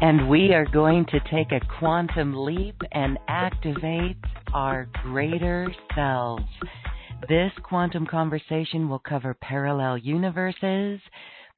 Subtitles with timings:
[0.00, 4.16] And we are going to take a quantum leap and activate
[4.52, 6.42] our greater selves.
[7.28, 11.00] This quantum conversation will cover parallel universes,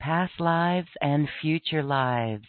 [0.07, 2.45] past lives, and future lives.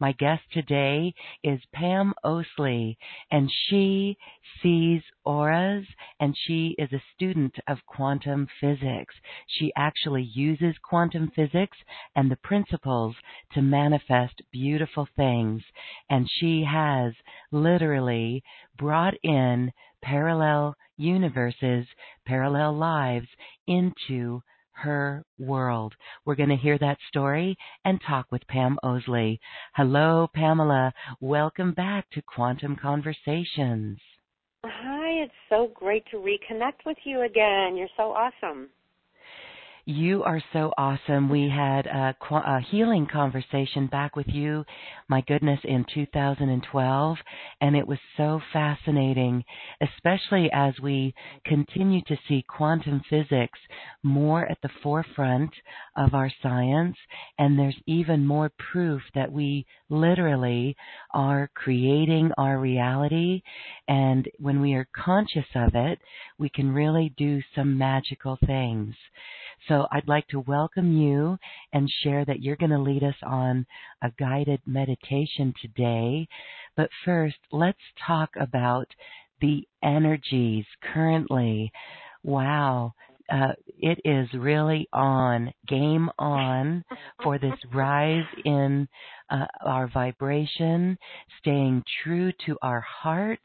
[0.00, 1.12] My guest today
[1.44, 2.96] is Pam Oslie,
[3.30, 4.16] and she
[4.62, 5.84] sees auras,
[6.20, 9.14] and she is a student of quantum physics.
[9.46, 11.76] She actually uses quantum physics
[12.16, 13.14] and the principles
[13.52, 15.60] to manifest beautiful things,
[16.08, 17.12] and she has
[17.50, 18.42] literally
[18.78, 21.84] brought in parallel universes,
[22.24, 23.28] parallel lives
[23.66, 24.40] into
[24.82, 25.94] her world.
[26.24, 29.38] We're going to hear that story and talk with Pam Oslie.
[29.74, 30.92] Hello, Pamela.
[31.20, 33.98] Welcome back to Quantum Conversations.
[34.64, 37.76] Hi, it's so great to reconnect with you again.
[37.76, 38.68] You're so awesome.
[39.84, 41.28] You are so awesome.
[41.28, 44.64] We had a, a, healing conversation back with you,
[45.08, 47.18] my goodness, in 2012,
[47.60, 49.42] and it was so fascinating,
[49.80, 53.58] especially as we continue to see quantum physics
[54.04, 55.50] more at the forefront
[55.96, 56.96] of our science,
[57.40, 60.76] and there's even more proof that we literally
[61.12, 63.42] are creating our reality,
[63.88, 65.98] and when we are conscious of it,
[66.38, 68.94] we can really do some magical things.
[69.68, 71.38] So I'd like to welcome you
[71.72, 73.64] and share that you're going to lead us on
[74.02, 76.26] a guided meditation today.
[76.76, 78.88] But first, let's talk about
[79.40, 81.70] the energies currently.
[82.24, 82.94] Wow,
[83.32, 86.84] uh, it is really on, game on
[87.22, 88.86] for this rise in
[89.30, 90.98] uh, our vibration,
[91.38, 93.40] staying true to our hearts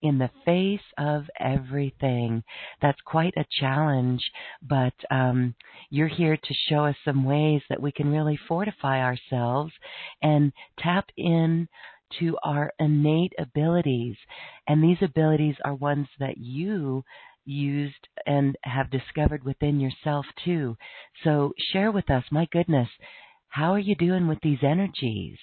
[0.00, 2.42] in the face of everything.
[2.80, 4.22] That's quite a challenge,
[4.62, 5.54] but um,
[5.90, 9.72] you're here to show us some ways that we can really fortify ourselves
[10.22, 11.68] and tap in
[12.20, 14.16] to our innate abilities.
[14.66, 17.04] And these abilities are ones that you
[17.46, 20.76] used and have discovered within yourself too.
[21.24, 22.88] So share with us, my goodness,
[23.48, 25.38] how are you doing with these energies?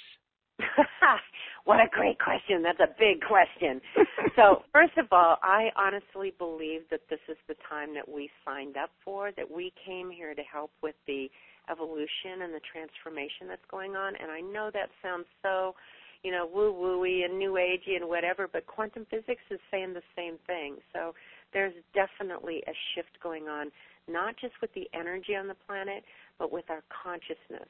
[1.66, 2.62] what a great question.
[2.62, 3.81] That's a big question.
[4.36, 8.78] so, first of all, I honestly believe that this is the time that we signed
[8.78, 11.28] up for, that we came here to help with the
[11.72, 14.14] evolution and the transformation that's going on.
[14.22, 15.75] And I know that sounds so,
[16.24, 20.03] you know, woo wooey and new agey and whatever, but quantum physics is saying the
[20.16, 20.78] same thing.
[20.94, 21.14] So,
[21.53, 23.72] there's definitely a shift going on,
[24.08, 26.03] not just with the energy on the planet,
[26.40, 27.70] but with our consciousness.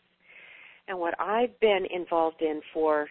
[0.87, 3.07] And what I've been involved in for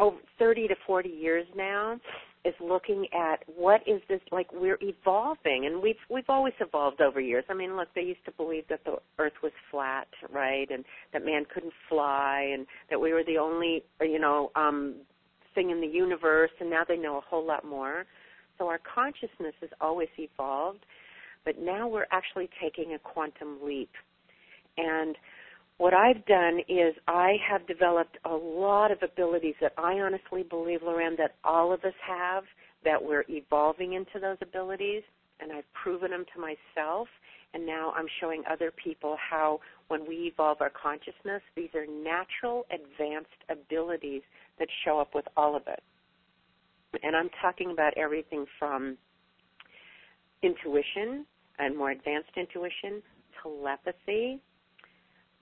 [0.00, 2.00] over 30 to 40 years now
[2.44, 7.20] is looking at what is this like we're evolving and we've we've always evolved over
[7.20, 7.44] years.
[7.48, 10.68] I mean, look, they used to believe that the earth was flat, right?
[10.70, 14.96] And that man couldn't fly and that we were the only, you know, um
[15.54, 18.06] thing in the universe and now they know a whole lot more.
[18.62, 20.86] So our consciousness has always evolved,
[21.44, 23.90] but now we're actually taking a quantum leap.
[24.78, 25.16] And
[25.78, 30.78] what I've done is I have developed a lot of abilities that I honestly believe,
[30.84, 32.44] Loren, that all of us have,
[32.84, 35.02] that we're evolving into those abilities.
[35.42, 37.08] and I've proven them to myself.
[37.54, 42.64] And now I'm showing other people how, when we evolve our consciousness, these are natural,
[42.70, 44.22] advanced abilities
[44.58, 45.82] that show up with all of it.
[47.02, 48.96] And I'm talking about everything from
[50.42, 51.24] intuition
[51.58, 53.02] and more advanced intuition,
[53.42, 54.40] telepathy.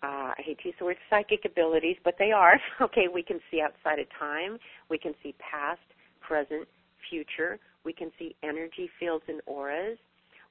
[0.02, 2.58] Uh, I hate to use the word psychic abilities, but they are.
[2.81, 4.58] Okay, we can see outside of time.
[4.88, 5.81] We can see past,
[6.20, 6.67] present,
[7.11, 7.58] future.
[7.85, 9.99] We can see energy fields and auras.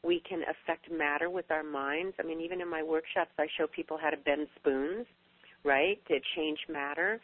[0.04, 2.16] We can affect matter with our minds.
[2.19, 5.06] I mean, even in my workshops, I show people how to bend spoons,
[5.66, 7.19] right, to change matter.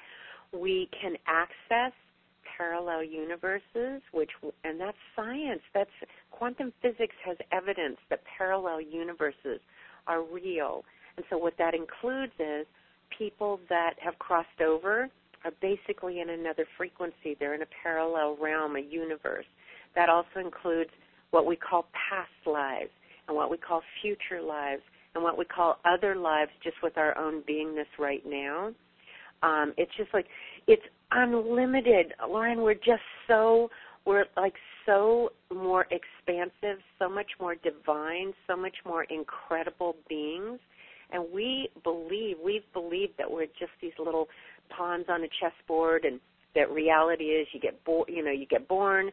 [0.52, 1.94] We can access
[2.58, 4.32] parallel universes, which
[4.64, 5.62] and that's science.
[5.74, 5.90] That's
[6.32, 9.60] quantum physics has evidence that parallel universes
[10.08, 10.84] are real.
[11.18, 12.66] And so what that includes is
[13.18, 15.10] people that have crossed over
[15.44, 17.36] are basically in another frequency.
[17.40, 19.46] They're in a parallel realm, a universe.
[19.96, 20.90] That also includes
[21.32, 22.92] what we call past lives
[23.28, 24.82] and what we call future lives
[25.14, 28.72] and what we call other lives just with our own beingness right now.
[29.44, 30.26] Um, it's just like
[30.68, 30.84] it's
[31.16, 32.14] unlimited.
[32.28, 33.70] Loren, we're just so
[34.06, 34.54] we're like
[34.86, 40.60] so more expansive, so much more divine, so much more incredible beings.
[41.12, 44.28] And we believe, we've believed that we're just these little
[44.70, 46.20] pawns on a chessboard and
[46.56, 49.12] that reality is you get born, you know, you get born,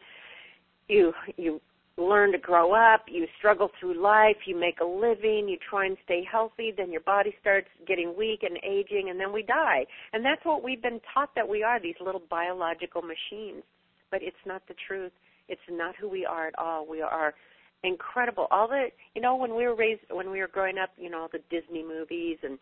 [0.89, 1.61] you you
[2.03, 5.97] learn to grow up, you struggle through life, you make a living, you try and
[6.05, 9.85] stay healthy, then your body starts getting weak and aging, and then we die.
[10.13, 13.63] And that's what we've been taught that we are, these little biological machines.
[14.11, 15.13] But it's not the truth.
[15.49, 16.87] It's not who we are at all.
[16.87, 17.35] We are
[17.83, 18.47] incredible.
[18.51, 21.23] All the, you know, when we were raised, when we were growing up, you know,
[21.23, 22.59] all the Disney movies and,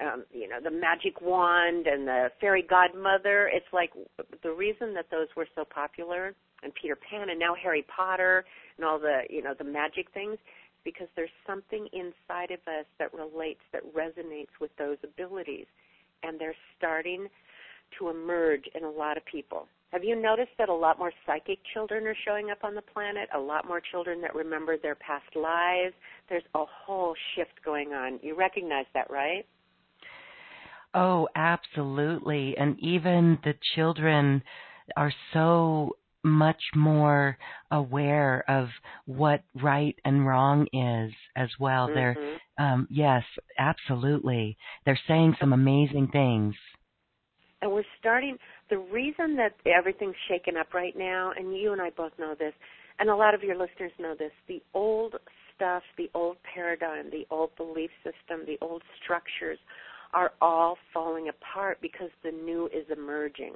[0.00, 3.50] um, you know, the magic wand and the fairy godmother.
[3.52, 3.90] It's like
[4.42, 8.44] the reason that those were so popular and Peter Pan and now Harry Potter
[8.76, 10.38] and all the you know the magic things
[10.84, 15.66] because there's something inside of us that relates that resonates with those abilities
[16.22, 17.26] and they're starting
[17.98, 19.66] to emerge in a lot of people.
[19.92, 23.28] Have you noticed that a lot more psychic children are showing up on the planet?
[23.34, 25.94] A lot more children that remember their past lives.
[26.28, 28.20] There's a whole shift going on.
[28.22, 29.44] You recognize that, right?
[30.94, 32.56] Oh, absolutely.
[32.56, 34.42] And even the children
[34.96, 37.36] are so much more
[37.70, 38.68] aware of
[39.06, 41.88] what right and wrong is as well.
[41.88, 41.94] Mm-hmm.
[41.94, 43.22] They're um yes,
[43.58, 44.56] absolutely.
[44.84, 46.54] They're saying some amazing things.
[47.62, 48.38] And we're starting
[48.70, 52.54] the reason that everything's shaken up right now and you and I both know this
[52.98, 55.14] and a lot of your listeners know this, the old
[55.56, 59.58] stuff, the old paradigm, the old belief system, the old structures
[60.12, 63.54] are all falling apart because the new is emerging.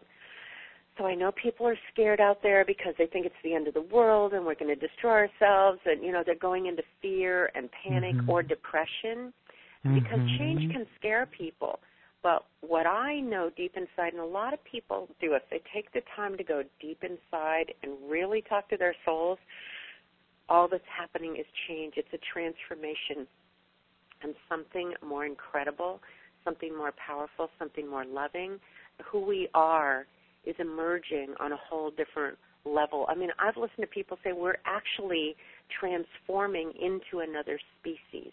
[0.96, 3.74] So I know people are scared out there because they think it's the end of
[3.74, 7.50] the world and we're going to destroy ourselves and you know they're going into fear
[7.54, 8.30] and panic mm-hmm.
[8.30, 9.32] or depression
[9.84, 9.94] mm-hmm.
[9.94, 11.80] because change can scare people.
[12.22, 15.92] But what I know deep inside and a lot of people do if they take
[15.92, 19.38] the time to go deep inside and really talk to their souls,
[20.48, 21.94] all that's happening is change.
[21.96, 23.26] It's a transformation
[24.22, 26.00] and something more incredible,
[26.44, 28.58] something more powerful, something more loving.
[29.10, 30.06] Who we are
[30.46, 33.06] is emerging on a whole different level.
[33.08, 35.36] I mean, I've listened to people say we're actually
[35.78, 38.32] transforming into another species.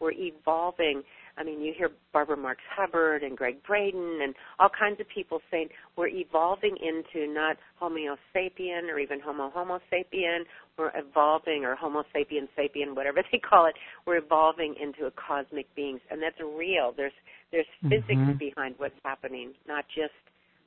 [0.00, 1.02] We're evolving.
[1.36, 5.40] I mean, you hear Barbara Marx Hubbard and Gregg Braden and all kinds of people
[5.50, 10.40] saying we're evolving into not Homo sapien or even Homo Homo sapien.
[10.78, 13.74] We're evolving, or Homo sapien sapien, whatever they call it.
[14.06, 16.94] We're evolving into a cosmic beings, and that's real.
[16.96, 17.12] There's
[17.52, 18.38] there's physics mm-hmm.
[18.38, 20.14] behind what's happening, not just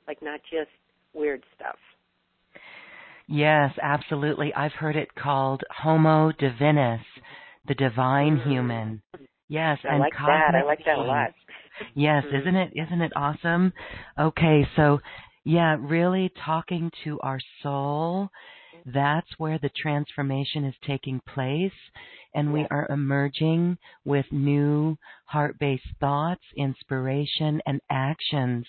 [0.06, 0.70] like not just
[1.12, 1.76] weird stuff.
[3.26, 4.52] Yes, absolutely.
[4.54, 7.00] I've heard it called Homo Divinus,
[7.66, 8.50] the divine mm-hmm.
[8.50, 9.02] human.
[9.48, 10.54] Yes, I and like that.
[10.54, 11.30] I like that a lot.
[11.94, 12.36] yes, mm-hmm.
[12.36, 12.72] isn't it?
[12.74, 13.72] Isn't it awesome?
[14.18, 14.98] Okay, so
[15.44, 18.28] yeah, really talking to our soul.
[18.86, 21.72] That's where the transformation is taking place
[22.34, 28.66] and we are emerging with new heart based thoughts, inspiration, and actions.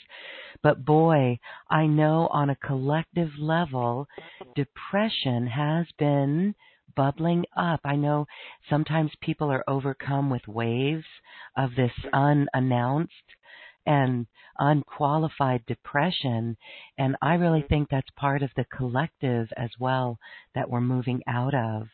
[0.61, 4.07] But boy, I know on a collective level,
[4.55, 6.55] depression has been
[6.95, 7.81] bubbling up.
[7.83, 8.27] I know
[8.69, 11.05] sometimes people are overcome with waves
[11.57, 13.11] of this unannounced
[13.85, 16.57] and unqualified depression.
[16.97, 17.67] And I really mm-hmm.
[17.67, 20.17] think that's part of the collective as well
[20.53, 21.87] that we're moving out of.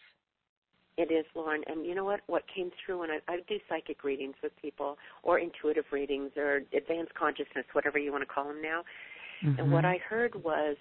[1.01, 1.63] It is, Loren.
[1.65, 2.19] And you know what?
[2.27, 6.61] What came through when I, I do psychic readings with people, or intuitive readings, or
[6.77, 8.83] advanced consciousness, whatever you want to call them now.
[9.43, 9.59] Mm-hmm.
[9.59, 10.77] And what I heard was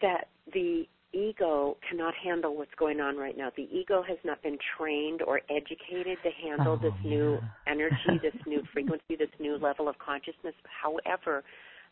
[0.00, 3.50] that the ego cannot handle what's going on right now.
[3.58, 7.10] The ego has not been trained or educated to handle oh, this yeah.
[7.10, 10.54] new energy, this new frequency, this new level of consciousness.
[10.82, 11.44] However,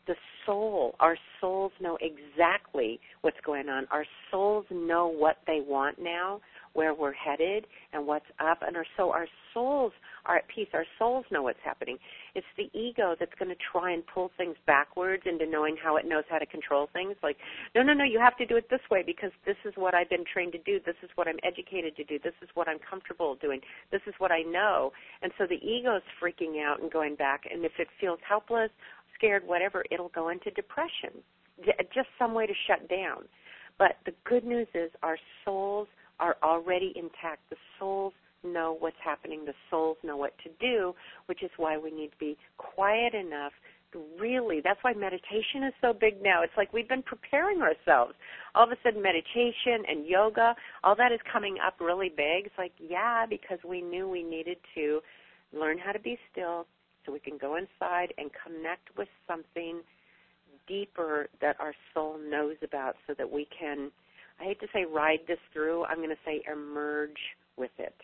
[0.07, 0.15] the
[0.47, 3.87] soul, our souls know exactly what's going on.
[3.91, 6.41] Our souls know what they want now,
[6.75, 8.59] where we're headed, and what's up.
[8.67, 9.93] And our, so our souls
[10.27, 10.69] are at peace.
[10.75, 11.99] Our souls know what's happening.
[12.35, 16.07] It's the ego that's going to try and pull things backwards into knowing how it
[16.07, 17.17] knows how to control things.
[17.23, 17.37] Like,
[17.75, 20.11] no, no, no, you have to do it this way because this is what I've
[20.11, 20.81] been trained to do.
[20.85, 22.19] This is what I'm educated to do.
[22.23, 23.61] This is what I'm comfortable doing.
[23.91, 24.93] This is what I know.
[25.23, 27.45] And so the ego's freaking out and going back.
[27.51, 28.71] And if it feels helpless
[29.15, 31.23] scared, whatever, it'll go into depression.
[31.95, 33.25] Just some way to shut down.
[33.79, 35.89] But the good news is our souls
[36.21, 37.49] are already intact.
[37.51, 39.45] The souls know what's happening.
[39.45, 40.95] The souls know what to do,
[41.27, 43.53] which is why we need to be quiet enough
[44.19, 48.15] really that's why meditation is so big now it's like we've been preparing ourselves
[48.55, 52.59] all of a sudden meditation and yoga all that is coming up really big it's
[52.59, 55.01] like yeah because we knew we needed to
[55.53, 56.67] learn how to be still
[57.05, 59.81] so we can go inside and connect with something
[60.67, 63.91] deeper that our soul knows about so that we can
[64.41, 67.19] I hate to say ride this through, I'm going to say emerge
[67.57, 67.95] with it.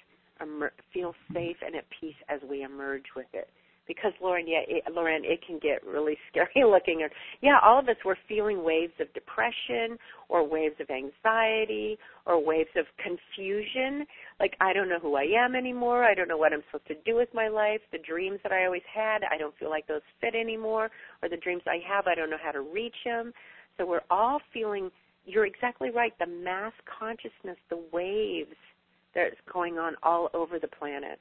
[0.41, 3.49] Emer- feel safe and at peace as we emerge with it
[3.91, 7.03] because Loren, yeah, it, Loren, it can get really scary looking.
[7.03, 7.11] Or
[7.41, 12.71] yeah, all of us we're feeling waves of depression or waves of anxiety or waves
[12.77, 14.07] of confusion.
[14.39, 16.05] Like I don't know who I am anymore.
[16.05, 17.81] I don't know what I'm supposed to do with my life.
[17.91, 20.89] The dreams that I always had, I don't feel like those fit anymore.
[21.21, 23.33] Or the dreams I have, I don't know how to reach them.
[23.77, 24.91] So we're all feeling.
[25.25, 26.13] You're exactly right.
[26.19, 28.57] The mass consciousness, the waves
[29.15, 31.19] that's going on all over the planet.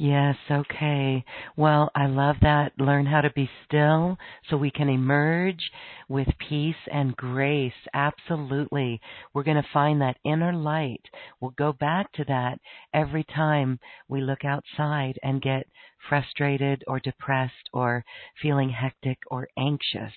[0.00, 1.22] Yes, okay.
[1.58, 2.72] Well, I love that.
[2.78, 4.16] Learn how to be still
[4.48, 5.60] so we can emerge
[6.08, 7.74] with peace and grace.
[7.92, 8.98] Absolutely.
[9.34, 11.02] We're going to find that inner light.
[11.38, 12.60] We'll go back to that
[12.94, 15.66] every time we look outside and get
[16.08, 18.04] frustrated or depressed or
[18.40, 20.12] feeling hectic or anxious.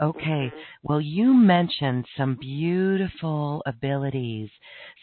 [0.00, 0.50] Okay.
[0.50, 0.58] Mm-hmm.
[0.82, 4.50] Well, you mentioned some beautiful abilities.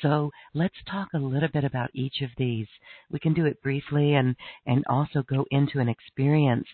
[0.01, 2.67] So let's talk a little bit about each of these.
[3.11, 6.67] We can do it briefly and, and also go into an experience.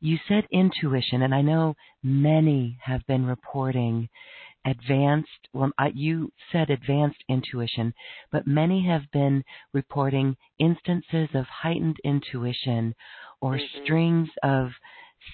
[0.00, 4.08] You said intuition, and I know many have been reporting
[4.64, 7.94] advanced, well, you said advanced intuition,
[8.30, 12.94] but many have been reporting instances of heightened intuition
[13.40, 13.82] or mm-hmm.
[13.82, 14.70] strings of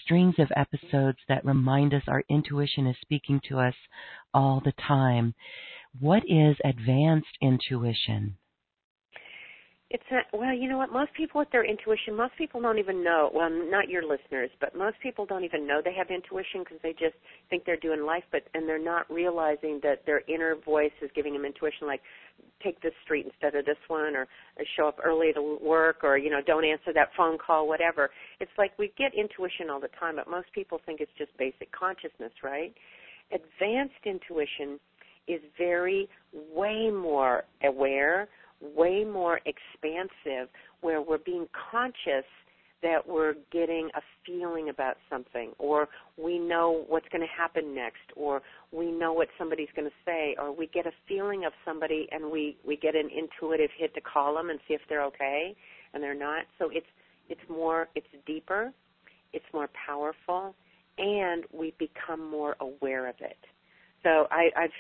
[0.03, 3.75] strings of episodes that remind us our intuition is speaking to us
[4.35, 5.35] all the time.
[5.99, 8.37] What is advanced intuition?
[9.91, 10.93] It's not, well, you know what?
[10.93, 13.31] Most people with their intuition, most people don't even know.
[13.33, 16.93] Well, not your listeners, but most people don't even know they have intuition because they
[16.93, 17.17] just
[17.49, 21.33] think they're doing life, but and they're not realizing that their inner voice is giving
[21.33, 22.03] them intuition, like
[22.63, 24.29] take this street instead of this one, or,
[24.59, 28.11] or show up early to work, or you know, don't answer that phone call, whatever.
[28.41, 31.73] It's like we get intuition all the time, but most people think it's just basic
[31.73, 32.75] consciousness, right?
[33.33, 34.79] Advanced intuition
[35.27, 36.11] is very
[36.55, 38.29] way more aware
[38.61, 40.49] way more expansive
[40.81, 42.25] where we're being conscious
[42.81, 48.13] that we're getting a feeling about something or we know what's going to happen next
[48.15, 52.09] or we know what somebody's going to say or we get a feeling of somebody
[52.13, 55.57] and we we get an intuitive hit to call them and see if they're okay
[55.93, 56.45] and they're not.
[56.59, 56.87] So it's
[57.29, 58.73] it's more it's deeper
[59.33, 60.55] it's more powerful
[60.99, 63.37] and we become more aware of it.
[64.03, 64.71] So I, I've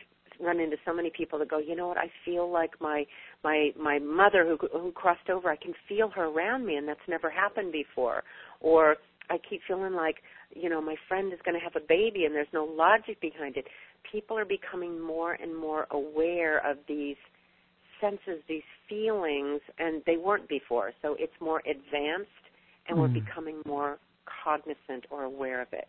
[0.40, 1.98] run into so many people that go, you know what?
[1.98, 3.04] I feel like my
[3.44, 5.50] my my mother who who crossed over.
[5.50, 8.22] I can feel her around me, and that's never happened before.
[8.60, 8.96] Or
[9.30, 10.16] I keep feeling like
[10.54, 13.56] you know my friend is going to have a baby, and there's no logic behind
[13.56, 13.66] it.
[14.10, 17.16] People are becoming more and more aware of these
[18.00, 20.92] senses, these feelings, and they weren't before.
[21.02, 22.30] So it's more advanced,
[22.88, 23.00] and mm.
[23.00, 23.24] we're hmm.
[23.26, 23.98] becoming more
[24.44, 25.88] cognizant or aware of it.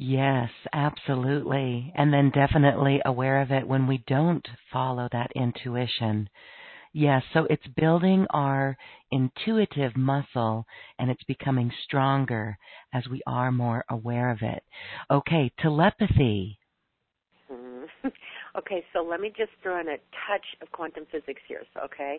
[0.00, 1.92] Yes, absolutely.
[1.96, 6.28] And then definitely aware of it when we don't follow that intuition.
[6.92, 8.76] Yes, so it's building our
[9.10, 10.66] intuitive muscle
[11.00, 12.56] and it's becoming stronger
[12.94, 14.62] as we are more aware of it.
[15.10, 16.60] Okay, telepathy.
[17.50, 18.08] Mm-hmm.
[18.56, 22.18] Okay, so let me just throw in a touch of quantum physics here, so, okay?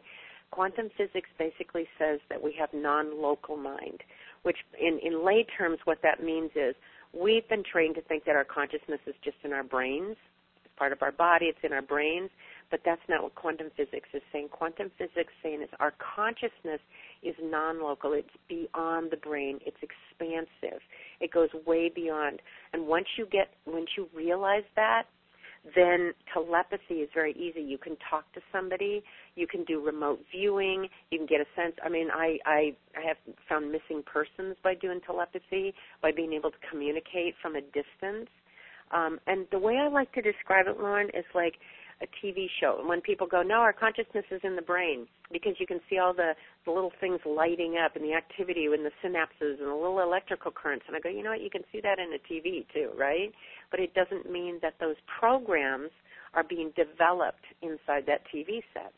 [0.52, 4.00] Quantum physics basically says that we have non-local mind,
[4.44, 6.76] which in, in lay terms what that means is
[7.14, 10.16] we've been trained to think that our consciousness is just in our brains.
[10.64, 12.30] It's part of our body, it's in our brains.
[12.72, 14.50] but that's not what quantum physics is saying.
[14.52, 16.80] Quantum physics saying is our consciousness
[17.24, 18.14] is non-local.
[18.14, 19.60] It's beyond the brain.
[19.66, 20.82] It's expansive.
[21.20, 22.42] It goes way beyond.
[22.74, 25.04] And once you get, once you realize that,
[25.76, 27.62] then telepathy is very easy.
[27.62, 29.04] You can talk to somebody,
[29.36, 31.76] you can do remote viewing, you can get a sense.
[31.84, 36.52] I mean, I I, I have found missing persons by doing telepathy, by being able
[36.52, 38.30] to communicate from a distance.
[38.92, 41.54] Um, and the way I like to describe it, Loren, is like
[42.02, 42.78] a TV show.
[42.80, 45.98] And when people go, no, our consciousness is in the brain, because you can see
[45.98, 46.34] all the,
[46.66, 50.52] the little things lighting up and the activity and the synapses and the little electrical
[50.52, 50.86] currents.
[50.88, 53.34] And I go, you know what, you can see that in a TV too, right?
[53.72, 55.92] But it doesn't mean that those programs
[56.34, 58.94] are being developed inside that TV set.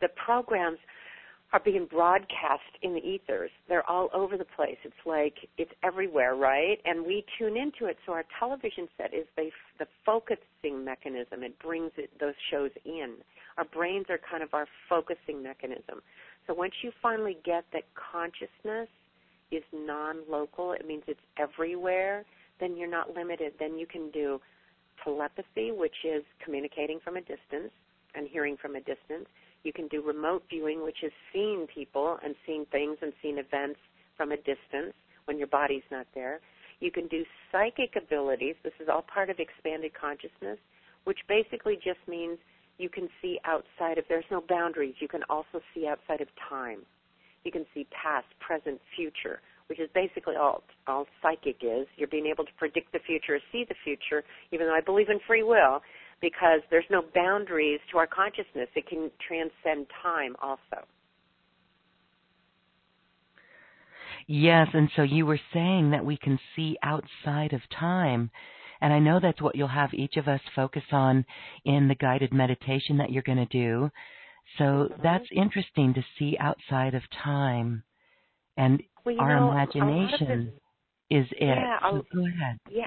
[0.00, 0.78] The programs
[1.52, 3.50] are being broadcast in the ethers.
[3.68, 4.76] They're all over the place.
[4.84, 6.78] It's like it's everywhere, right?
[6.84, 7.96] And we tune into it.
[8.04, 11.42] So our television set is the, the focusing mechanism.
[11.42, 13.14] It brings it, those shows in.
[13.56, 16.02] Our brains are kind of our focusing mechanism.
[16.46, 18.88] So once you finally get that consciousness
[19.50, 22.24] is non-local, it means it's everywhere.
[22.60, 23.54] Then you're not limited.
[23.58, 24.38] Then you can do
[25.02, 27.72] telepathy, which is communicating from a distance
[28.14, 29.28] and hearing from a distance
[29.64, 33.80] you can do remote viewing, which is seeing people and seeing things and seeing events
[34.16, 34.94] from a distance
[35.26, 36.40] when your body's not there.
[36.80, 38.54] You can do psychic abilities.
[38.62, 40.58] This is all part of expanded consciousness,
[41.04, 42.38] which basically just means
[42.78, 44.94] you can see outside of, there's no boundaries.
[45.00, 46.80] You can also see outside of time.
[47.44, 51.86] You can see past, present, future, which is basically all all psychic is.
[51.96, 55.20] You're being able to predict the future, see the future, even though I believe in
[55.26, 55.80] free will
[56.20, 58.68] because there's no boundaries to our consciousness.
[58.74, 60.86] It can transcend time also.
[64.26, 68.30] Yes, and so you were saying that we can see outside of time.
[68.80, 71.24] And I know that's what you'll have each of us focus on
[71.64, 73.90] in the guided meditation that you're going to do.
[74.58, 75.02] So mm-hmm.
[75.02, 77.82] that's interesting to see outside of time.
[78.56, 80.52] And well, our know, imagination
[81.10, 81.38] is it.
[81.40, 82.58] Yeah, so go ahead.
[82.70, 82.86] Yeah,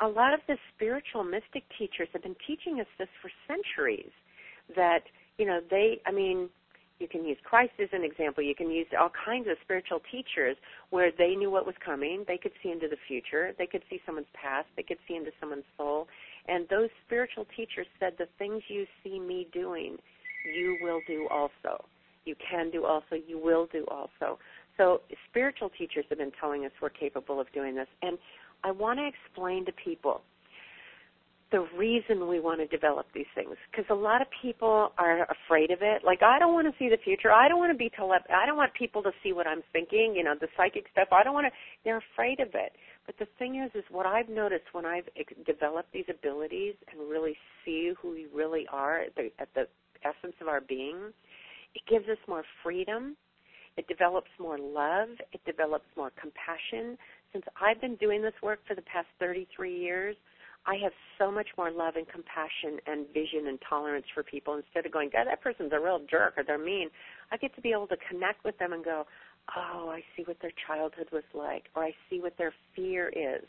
[0.00, 4.10] a lot of the spiritual mystic teachers have been teaching us this for centuries
[4.74, 5.00] that
[5.38, 6.48] you know they i mean
[6.98, 8.42] you can use christ as an example.
[8.42, 10.56] You can use all kinds of spiritual teachers
[10.88, 12.24] where they knew what was coming.
[12.26, 13.52] They could see into the future.
[13.58, 14.66] They could see someone's past.
[14.76, 16.08] They could see into someone's soul.
[16.48, 19.98] And those spiritual teachers said the things you see me doing
[20.54, 21.84] you will do also.
[22.24, 23.16] You can do also.
[23.26, 24.38] You will do also.
[24.76, 27.88] So spiritual teachers have been telling us we're capable of doing this.
[28.02, 28.18] And
[28.64, 30.22] I want to explain to people
[31.52, 35.70] the reason we want to develop these things because a lot of people are afraid
[35.70, 36.02] of it.
[36.04, 37.30] Like i don't want to see the future.
[37.30, 40.14] I don't want to be tele- i don't want people to see what i'm thinking
[40.16, 41.08] you know the psychic stuff.
[41.12, 41.52] I don't want to
[41.84, 42.72] they're afraid of it.
[43.06, 45.08] But the thing is is what i've noticed when i've
[45.46, 49.68] developed these abilities and really see who we really are at the at the
[50.04, 51.12] essence of our being
[51.76, 53.16] it gives us more freedom.
[53.76, 55.08] It develops more love.
[55.32, 56.96] It develops more compassion
[57.36, 60.16] since I've been doing this work for the past 33 years,
[60.66, 64.86] I have so much more love and compassion and vision and tolerance for people instead
[64.86, 66.88] of going, God, that person's a real jerk or they're mean.
[67.30, 69.04] I get to be able to connect with them and go,
[69.54, 73.44] oh, I see what their childhood was like, or I see what their fear is.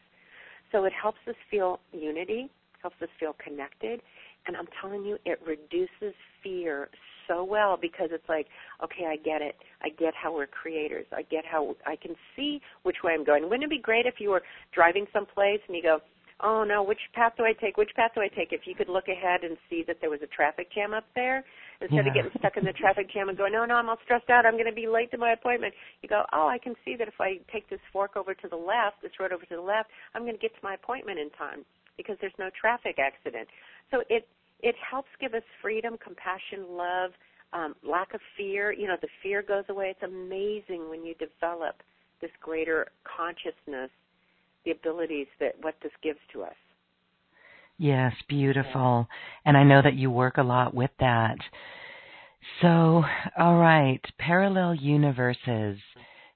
[0.74, 2.50] So it helps us feel unity,
[2.82, 4.02] helps us feel connected,
[4.48, 6.90] and I'm telling you, it reduces fear
[7.28, 8.48] so well because it's like,
[8.84, 9.56] okay, I get it.
[9.82, 11.06] I get how we're creators.
[11.12, 13.44] I get how I can see which way I'm going.
[13.44, 16.00] Wouldn't it be great if you were driving someplace and you go,
[16.42, 17.78] oh no, which path do I take?
[17.78, 18.52] Which path do I take?
[18.52, 21.44] If you could look ahead and see that there was a traffic jam up there,
[21.82, 22.08] instead yeah.
[22.08, 24.46] of getting stuck in the traffic jam and going, no, no, I'm all stressed out.
[24.46, 25.74] I'm going to be late to my appointment.
[26.02, 28.58] You go, oh, I can see that if I take this fork over to the
[28.58, 31.30] left, this road over to the left, I'm going to get to my appointment in
[31.32, 31.66] time
[31.98, 33.48] because there's no traffic accident.
[33.90, 34.28] So it
[34.62, 37.12] it helps give us freedom, compassion, love,
[37.54, 38.72] um, lack of fear.
[38.72, 39.94] You know, the fear goes away.
[39.96, 41.82] It's amazing when you develop
[42.22, 43.92] this greater consciousness,
[44.66, 46.56] the abilities that what this gives to us.
[47.78, 49.08] Yes, beautiful.
[49.46, 51.38] And I know that you work a lot with that.
[52.62, 53.04] So,
[53.38, 55.78] all right, parallel universes.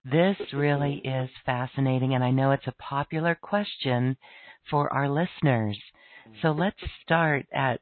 [0.03, 4.17] This really is fascinating, and I know it's a popular question
[4.69, 5.79] for our listeners.
[6.41, 7.81] So let's start at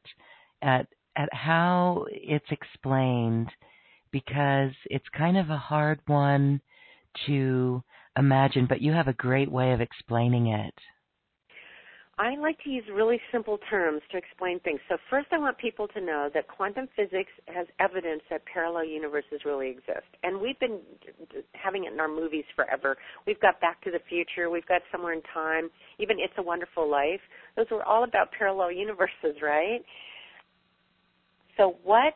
[0.62, 3.50] at at how it's explained
[4.12, 6.62] because it's kind of a hard one
[7.26, 7.84] to
[8.18, 10.74] imagine, but you have a great way of explaining it.
[12.20, 14.82] I like to use really simple terms to explain things.
[14.90, 19.46] So first I want people to know that quantum physics has evidence that parallel universes
[19.46, 20.08] really exist.
[20.22, 20.80] And we've been
[21.54, 22.98] having it in our movies forever.
[23.26, 26.92] We've got Back to the Future, we've got Somewhere in Time, even It's a Wonderful
[26.92, 27.22] Life.
[27.56, 29.80] Those were all about parallel universes, right?
[31.60, 32.14] So what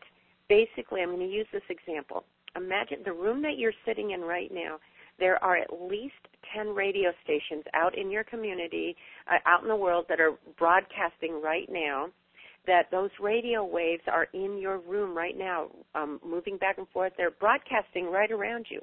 [0.47, 2.23] basically I'm going to use this example.
[2.55, 4.77] Imagine the room that you're sitting in right now.
[5.19, 6.13] There are at least
[6.55, 8.95] 10 radio stations out in your community,
[9.29, 12.07] uh, out in the world that are broadcasting right now
[12.65, 17.11] that those radio waves are in your room right now, um, moving back and forth.
[17.17, 18.79] They're broadcasting right around you.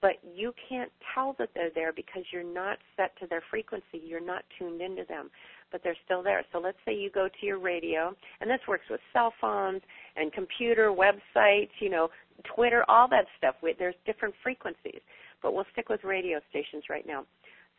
[0.00, 4.00] But you can't tell that they're there because you're not set to their frequency.
[4.04, 5.30] You're not tuned into them.
[5.72, 6.44] But they're still there.
[6.52, 9.82] So let's say you go to your radio, and this works with cell phones
[10.16, 12.08] and computer, websites, you know,
[12.54, 13.56] Twitter, all that stuff.
[13.78, 15.00] There's different frequencies.
[15.42, 17.24] But we'll stick with radio stations right now.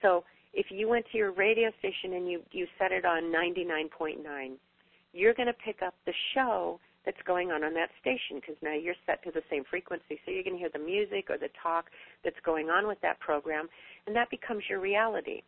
[0.02, 4.52] So if you went to your radio station and you, you set it on 99.9,
[5.14, 6.80] you're going to pick up the show
[7.10, 10.22] that's going on on that station because now you're set to the same frequency.
[10.22, 11.90] So you're going to hear the music or the talk
[12.24, 13.68] that's going on with that program,
[14.06, 15.42] and that becomes your reality.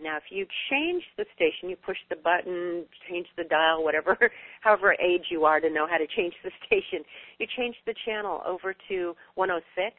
[0.00, 4.16] Now, if you change the station, you push the button, change the dial, whatever,
[4.60, 7.02] however age you are to know how to change the station,
[7.38, 9.96] you change the channel over to 106.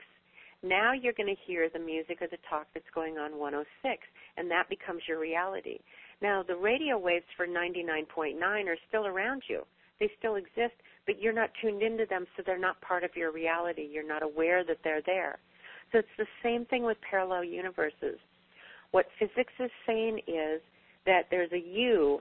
[0.64, 3.68] Now you're going to hear the music or the talk that's going on 106,
[4.38, 5.80] and that becomes your reality.
[6.22, 9.64] Now, the radio waves for 99.9 are still around you.
[10.00, 13.32] They still exist, but you're not tuned into them, so they're not part of your
[13.32, 13.88] reality.
[13.92, 15.40] You're not aware that they're there.
[15.92, 18.20] So it's the same thing with parallel universes.
[18.92, 20.62] What physics is saying is
[21.06, 22.20] that there's a you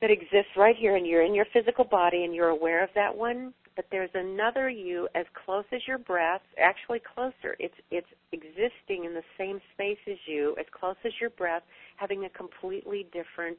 [0.00, 3.14] that exists right here, and you're in your physical body, and you're aware of that
[3.14, 7.56] one, but there's another you as close as your breath, actually closer.
[7.58, 11.62] It's it's existing in the same space as you, as close as your breath,
[11.96, 13.58] having a completely different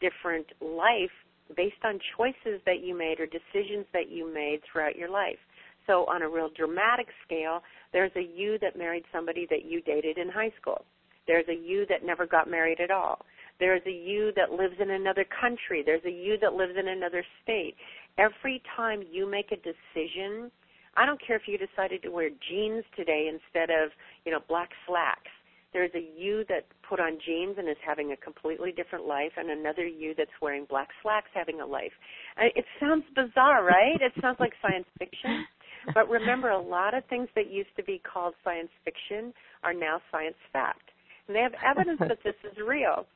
[0.00, 1.10] different life
[1.56, 5.38] based on choices that you made or decisions that you made throughout your life.
[5.86, 10.18] So on a real dramatic scale, there's a you that married somebody that you dated
[10.18, 10.84] in high school.
[11.26, 13.20] There's a you that never got married at all.
[13.58, 15.82] There's a you that lives in another country.
[15.84, 17.74] There's a you that lives in another state
[18.18, 20.50] every time you make a decision,
[20.96, 23.90] I don't care if you decided to wear jeans today instead of,
[24.24, 25.30] you know, black slacks.
[25.72, 29.50] There's a you that put on jeans and is having a completely different life, and
[29.50, 31.92] another you that's wearing black slacks having a life.
[32.38, 34.00] It sounds bizarre, right?
[34.00, 35.46] It sounds like science fiction.
[35.94, 40.00] But remember, a lot of things that used to be called science fiction are now
[40.10, 40.90] science fact.
[41.26, 43.06] And they have evidence that this is real.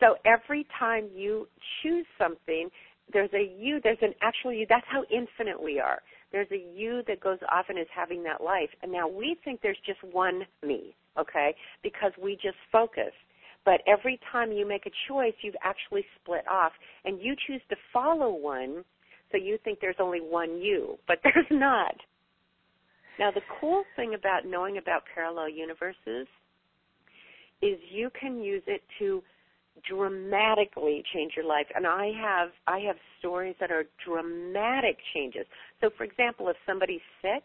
[0.00, 1.48] So every time you
[1.82, 2.68] choose something,
[3.12, 4.66] there's a you, there's an actual you.
[4.68, 6.00] That's how infinite we are.
[6.32, 8.70] There's a you that goes off and is having that life.
[8.82, 11.54] And now we think there's just one me, okay?
[11.82, 13.12] Because we just focus.
[13.64, 16.72] But every time you make a choice, you've actually split off.
[17.04, 18.84] And you choose to follow one,
[19.32, 21.94] so you think there's only one you, but there's not.
[23.18, 26.26] Now, the cool thing about knowing about parallel universes
[27.62, 29.22] is you can use it to
[29.88, 35.44] dramatically change your life and i have i have stories that are dramatic changes
[35.80, 37.42] so for example if somebody's sick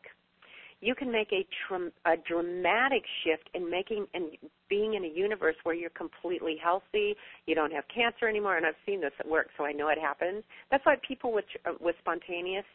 [0.81, 4.31] you can make a, tr- a dramatic shift in making and
[4.69, 7.15] being in a universe where you're completely healthy
[7.45, 9.99] you don't have cancer anymore and i've seen this at work so i know it
[9.99, 11.45] happens that's why people with
[11.79, 12.65] with spontaneous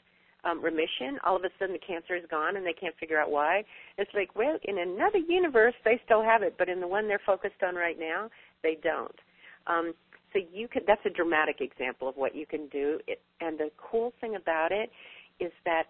[0.44, 3.30] um, remission, all of a sudden the cancer is gone and they can't figure out
[3.30, 3.64] why.
[3.98, 7.20] It's like, well, in another universe they still have it, but in the one they're
[7.24, 8.28] focused on right now,
[8.62, 9.16] they don't.
[9.66, 9.94] Um,
[10.32, 12.98] so you can that's a dramatic example of what you can do.
[13.06, 14.90] It, and the cool thing about it
[15.40, 15.84] is that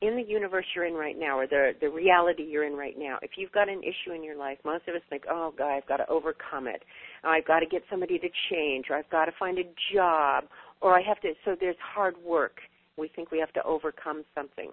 [0.00, 3.18] in the universe you're in right now, or the the reality you're in right now,
[3.22, 5.86] if you've got an issue in your life, most of us think, "Oh, God, I've
[5.86, 6.84] got to overcome it.
[7.24, 10.44] I've got to get somebody to change, or I've got to find a job,
[10.80, 12.60] or I have to." So there's hard work.
[12.96, 14.70] We think we have to overcome something.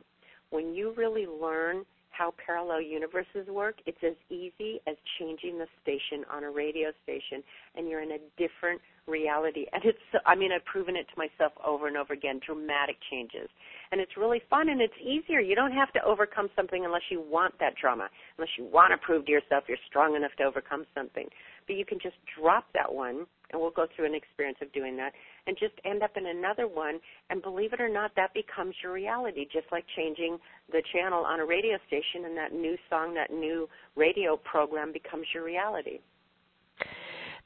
[0.51, 1.85] When you really learn
[2.17, 7.43] how parallel universes work, it's as easy as changing the station on a radio station,
[7.75, 9.65] and you're in a different reality.
[9.71, 13.49] And it's, I mean, I've proven it to myself over and over again dramatic changes.
[13.91, 15.39] And it's really fun and it's easier.
[15.39, 18.97] You don't have to overcome something unless you want that drama, unless you want to
[18.97, 21.27] prove to yourself you're strong enough to overcome something.
[21.67, 24.95] But you can just drop that one, and we'll go through an experience of doing
[24.97, 25.13] that,
[25.47, 26.99] and just end up in another one.
[27.29, 30.37] And believe it or not, that becomes your reality, just like changing
[30.71, 35.25] the channel on a radio station and that new song, that new radio program becomes
[35.33, 35.99] your reality.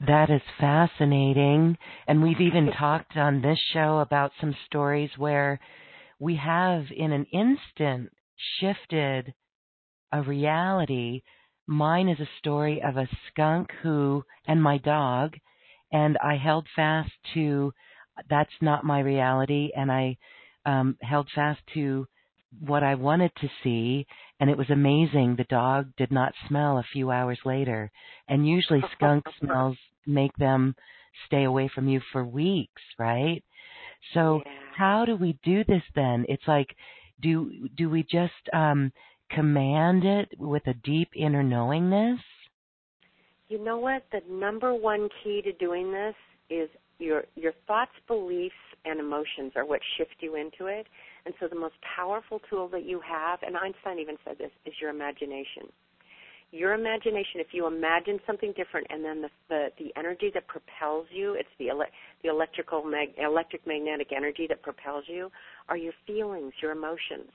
[0.07, 1.77] That is fascinating.
[2.07, 5.59] And we've even talked on this show about some stories where
[6.19, 8.11] we have, in an instant,
[8.59, 9.33] shifted
[10.11, 11.21] a reality
[11.69, 15.35] Mine is a story of a skunk who, and my dog,
[15.91, 17.71] and I held fast to
[18.27, 20.17] that's not my reality, and I
[20.65, 22.07] um, held fast to
[22.59, 24.07] what I wanted to see,
[24.39, 25.35] and it was amazing.
[25.35, 27.91] The dog did not smell a few hours later,
[28.27, 29.77] and usually skunk smells
[30.07, 30.75] make them
[31.27, 33.43] stay away from you for weeks, right?
[34.15, 34.51] So, yeah.
[34.75, 36.25] how do we do this then?
[36.29, 36.75] It's like,
[37.21, 38.91] do do we just um,
[39.29, 42.19] command it with a deep inner knowingness?
[43.47, 44.03] You know what?
[44.11, 46.15] The number one key to doing this
[46.49, 48.53] is your your thoughts, beliefs,
[48.85, 50.87] and emotions are what shift you into it.
[51.25, 54.73] And so the most powerful tool that you have, and Einstein even said this, is
[54.81, 55.71] your imagination.
[56.51, 61.07] Your imagination, if you imagine something different, and then the the, the energy that propels
[61.11, 65.31] you, it's the ele- the electrical mag- electric magnetic energy that propels you,
[65.69, 67.31] are your feelings, your emotions.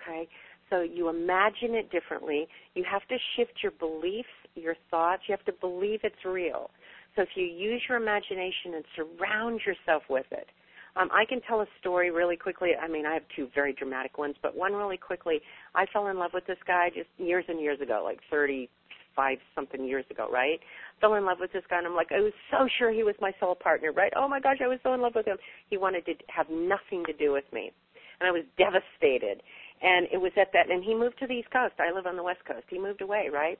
[0.00, 0.28] Okay,
[0.70, 2.48] so you imagine it differently.
[2.74, 5.22] You have to shift your beliefs, your thoughts.
[5.28, 6.70] You have to believe it's real.
[7.14, 10.48] So if you use your imagination and surround yourself with it,
[10.96, 12.70] um, I can tell a story really quickly.
[12.80, 15.40] I mean, I have two very dramatic ones, but one really quickly.
[15.74, 19.84] I fell in love with this guy just years and years ago, like 35 something
[19.84, 20.58] years ago, right?
[21.00, 23.14] Fell in love with this guy, and I'm like, I was so sure he was
[23.20, 24.12] my soul partner, right?
[24.16, 25.36] Oh my gosh, I was so in love with him.
[25.68, 27.72] He wanted to have nothing to do with me,
[28.20, 29.42] and I was devastated.
[29.82, 31.74] And it was at that, and he moved to the East Coast.
[31.78, 32.64] I live on the West Coast.
[32.70, 33.58] He moved away, right?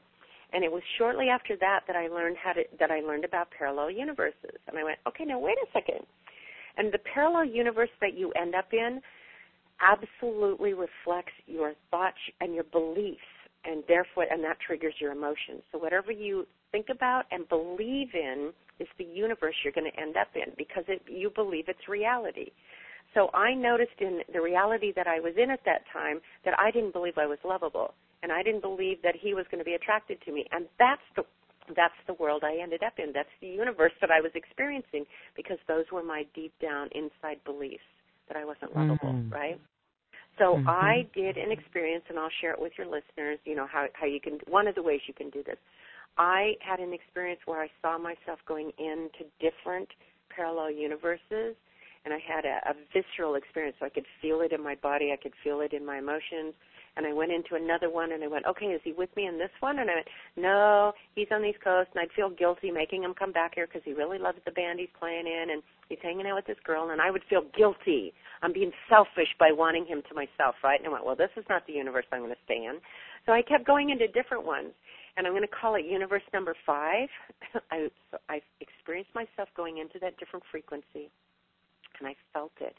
[0.53, 3.49] And it was shortly after that that I learned how to that I learned about
[3.57, 4.57] parallel universes.
[4.69, 6.07] And I went, okay, now wait a second
[6.77, 9.01] and the parallel universe that you end up in
[9.81, 13.21] absolutely reflects your thoughts and your beliefs
[13.65, 15.63] and therefore and that triggers your emotions.
[15.73, 20.17] So whatever you think about and believe in is the universe you're going to end
[20.17, 22.51] up in because it, you believe it's reality.
[23.15, 26.71] So I noticed in the reality that I was in at that time that I
[26.71, 29.75] didn't believe I was lovable and I didn't believe that he was going to be
[29.75, 31.25] attracted to me and that's the
[31.75, 33.13] that's the world I ended up in.
[33.13, 37.83] That's the universe that I was experiencing because those were my deep down inside beliefs
[38.29, 39.33] that I wasn't lovable, mm-hmm.
[39.33, 39.61] right?
[40.39, 40.69] So mm-hmm.
[40.69, 43.39] I did an experience, and I'll share it with your listeners.
[43.45, 44.39] You know how how you can.
[44.47, 45.57] One of the ways you can do this.
[46.19, 49.89] I had an experience where I saw myself going into different
[50.35, 51.57] parallel universes,
[52.07, 53.77] and I had a, a visceral experience.
[53.79, 55.13] So I could feel it in my body.
[55.13, 56.55] I could feel it in my emotions
[56.97, 59.39] and I went into another one and I went, okay, is he with me in
[59.39, 59.79] this one?
[59.79, 63.13] And I went, no, he's on the East Coast, and I'd feel guilty making him
[63.13, 66.27] come back here because he really loves the band he's playing in, and he's hanging
[66.27, 68.15] out with this girl, and I would feel guilty.
[68.43, 70.81] I'm being selfish by wanting him to myself, right?
[70.81, 72.81] And I went, well, this is not the universe I'm going to stay in.
[73.27, 74.73] So I kept going into different ones,
[75.17, 77.09] and I'm going to call it universe number five.
[77.71, 81.13] I, so I experienced myself going into that different frequency,
[81.99, 82.77] and I felt it.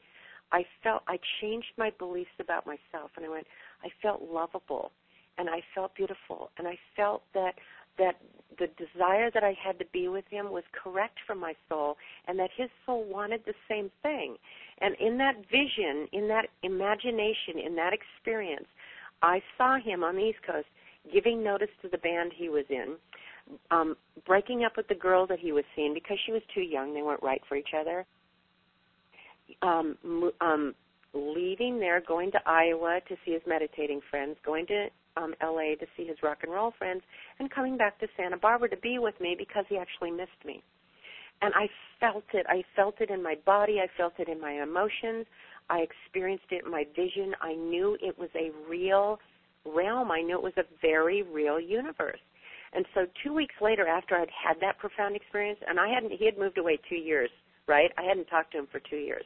[0.52, 3.48] I felt I changed my beliefs about myself, and I went,
[3.84, 4.92] I felt lovable
[5.38, 7.54] and I felt beautiful and I felt that
[7.98, 8.16] that
[8.60, 12.38] the desire that I had to be with him was correct for my soul and
[12.38, 14.36] that his soul wanted the same thing.
[14.82, 18.68] And in that vision, in that imagination, in that experience,
[19.24, 20.68] I saw him on the East Coast
[21.12, 22.98] giving notice to the band he was in,
[23.72, 26.94] um, breaking up with the girl that he was seeing because she was too young,
[26.94, 28.06] they weren't right for each other.
[29.62, 29.98] Um,
[30.42, 30.76] um,
[31.14, 35.86] leaving there, going to Iowa to see his meditating friends, going to um, LA to
[35.96, 37.02] see his rock and roll friends,
[37.40, 40.64] and coming back to Santa Barbara to be with me because he actually missed me.
[41.42, 41.68] And I
[42.00, 42.46] felt it.
[42.50, 43.80] I felt it in my body.
[43.80, 45.26] I felt it in my emotions.
[45.70, 47.34] I experienced it in my vision.
[47.42, 49.20] I knew it was a real
[49.66, 50.12] realm.
[50.12, 52.20] I knew it was a very real universe.
[52.74, 56.26] And so two weeks later, after I'd had that profound experience, and I hadn't, he
[56.26, 57.30] had moved away two years,
[57.68, 57.92] right?
[57.98, 59.26] I hadn't talked to him for two years.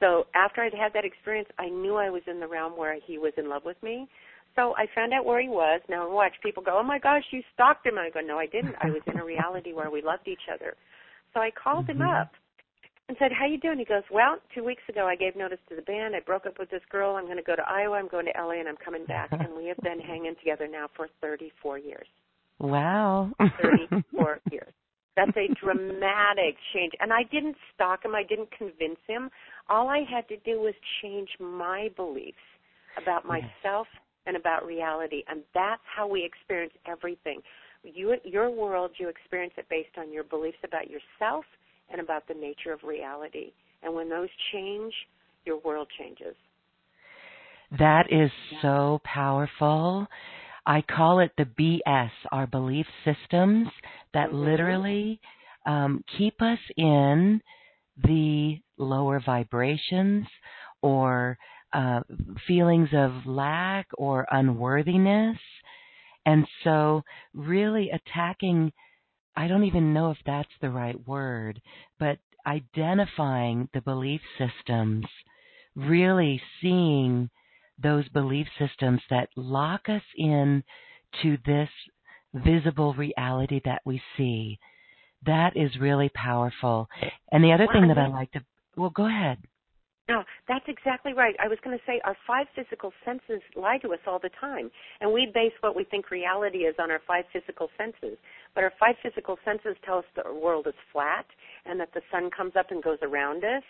[0.00, 3.18] So after I'd had that experience, I knew I was in the realm where he
[3.18, 4.08] was in love with me.
[4.56, 5.80] So I found out where he was.
[5.88, 8.76] Now watch people go, "Oh my gosh, you stalked him." I go, "No, I didn't.
[8.80, 10.74] I was in a reality where we loved each other."
[11.32, 12.02] So I called mm-hmm.
[12.02, 12.32] him up
[13.08, 15.76] and said, "How you doing?" He goes, "Well, two weeks ago I gave notice to
[15.76, 16.14] the band.
[16.14, 17.16] I broke up with this girl.
[17.16, 17.96] I'm going to go to Iowa.
[17.96, 19.30] I'm going to LA, and I'm coming back.
[19.32, 22.06] and we have been hanging together now for 34 years.
[22.60, 24.72] Wow, 34 years.
[25.16, 26.92] That's a dramatic change.
[27.00, 28.14] And I didn't stalk him.
[28.14, 29.30] I didn't convince him.
[29.68, 32.36] All I had to do was change my beliefs
[33.00, 33.86] about myself
[34.26, 35.22] and about reality.
[35.28, 37.40] And that's how we experience everything.
[37.84, 41.44] You, your world, you experience it based on your beliefs about yourself
[41.90, 43.52] and about the nature of reality.
[43.82, 44.92] And when those change,
[45.44, 46.34] your world changes.
[47.78, 48.30] That is
[48.62, 50.06] so powerful.
[50.66, 53.68] I call it the BS, our belief systems
[54.12, 54.44] that mm-hmm.
[54.44, 55.20] literally
[55.66, 57.40] um, keep us in
[58.02, 60.26] the lower vibrations
[60.82, 61.38] or
[61.72, 62.00] uh,
[62.46, 65.38] feelings of lack or unworthiness.
[66.26, 67.02] And so,
[67.34, 68.72] really attacking,
[69.36, 71.60] I don't even know if that's the right word,
[71.98, 75.06] but identifying the belief systems,
[75.74, 77.28] really seeing
[77.82, 80.62] those belief systems that lock us in
[81.22, 81.68] to this
[82.34, 84.58] visible reality that we see.
[85.26, 86.88] That is really powerful.
[87.32, 88.44] And the other thing that I like to,
[88.76, 89.38] well, go ahead.
[90.06, 91.34] No, that's exactly right.
[91.42, 94.70] I was going to say our five physical senses lie to us all the time,
[95.00, 98.18] and we base what we think reality is on our five physical senses.
[98.54, 101.24] But our five physical senses tell us the world is flat,
[101.64, 103.62] and that the sun comes up and goes around us,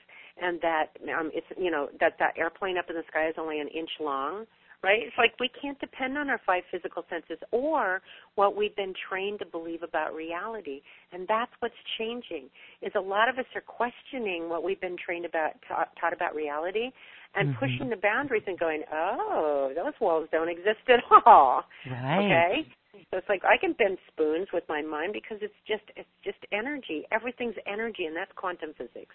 [0.42, 3.60] and that um, it's you know that that airplane up in the sky is only
[3.60, 4.44] an inch long,
[4.84, 5.00] right?
[5.02, 8.02] It's like we can't depend on our five physical senses or
[8.34, 10.82] what we've been trained to believe about reality.
[11.12, 12.48] And that's what's changing.
[12.82, 16.34] Is a lot of us are questioning what we've been trained about taught, taught about
[16.34, 16.90] reality
[17.34, 17.58] and mm-hmm.
[17.58, 22.18] pushing the boundaries and going, "Oh, those walls don't exist at all." Right.
[22.18, 22.68] Okay?
[23.10, 26.38] So it's like I can bend spoons with my mind because it's just it's just
[26.52, 27.04] energy.
[27.10, 29.14] Everything's energy and that's quantum physics.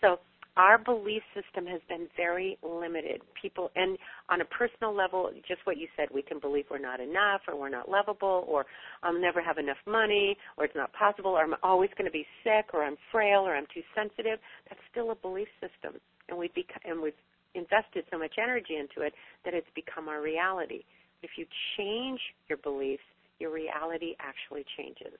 [0.00, 0.18] So
[0.56, 3.20] our belief system has been very limited.
[3.40, 3.98] People, and
[4.30, 7.58] on a personal level, just what you said, we can believe we're not enough, or
[7.58, 8.64] we're not lovable, or
[9.02, 12.26] I'll never have enough money, or it's not possible, or I'm always going to be
[12.42, 14.38] sick, or I'm frail, or I'm too sensitive.
[14.68, 17.12] That's still a belief system, and we've bec- and we've
[17.54, 19.12] invested so much energy into it
[19.44, 20.84] that it's become our reality.
[21.22, 23.02] If you change your beliefs,
[23.38, 25.18] your reality actually changes.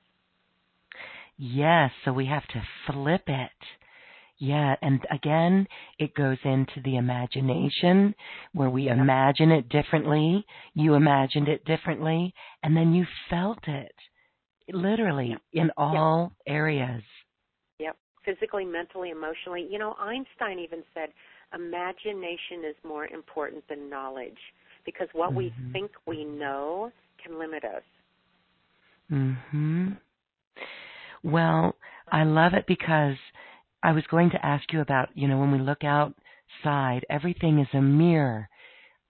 [1.39, 3.51] Yes, so we have to flip it
[4.39, 5.67] yeah, and again,
[5.99, 8.15] it goes into the imagination
[8.53, 10.45] where we imagine it differently.
[10.75, 13.95] You imagined it differently, and then you felt it
[14.73, 15.41] literally yep.
[15.53, 16.55] in all yep.
[16.55, 17.03] areas.
[17.79, 17.97] Yep,
[18.27, 19.67] physically, mentally, emotionally.
[19.71, 21.09] You know, Einstein even said
[21.55, 24.39] imagination is more important than knowledge
[24.85, 25.39] because what mm-hmm.
[25.39, 26.93] we think we know
[27.25, 27.83] can limit us.
[29.11, 29.97] Mhm.
[31.23, 31.75] Well,
[32.13, 33.17] I love it because
[33.83, 37.69] I was going to ask you about, you know, when we look outside, everything is
[37.73, 38.49] a mirror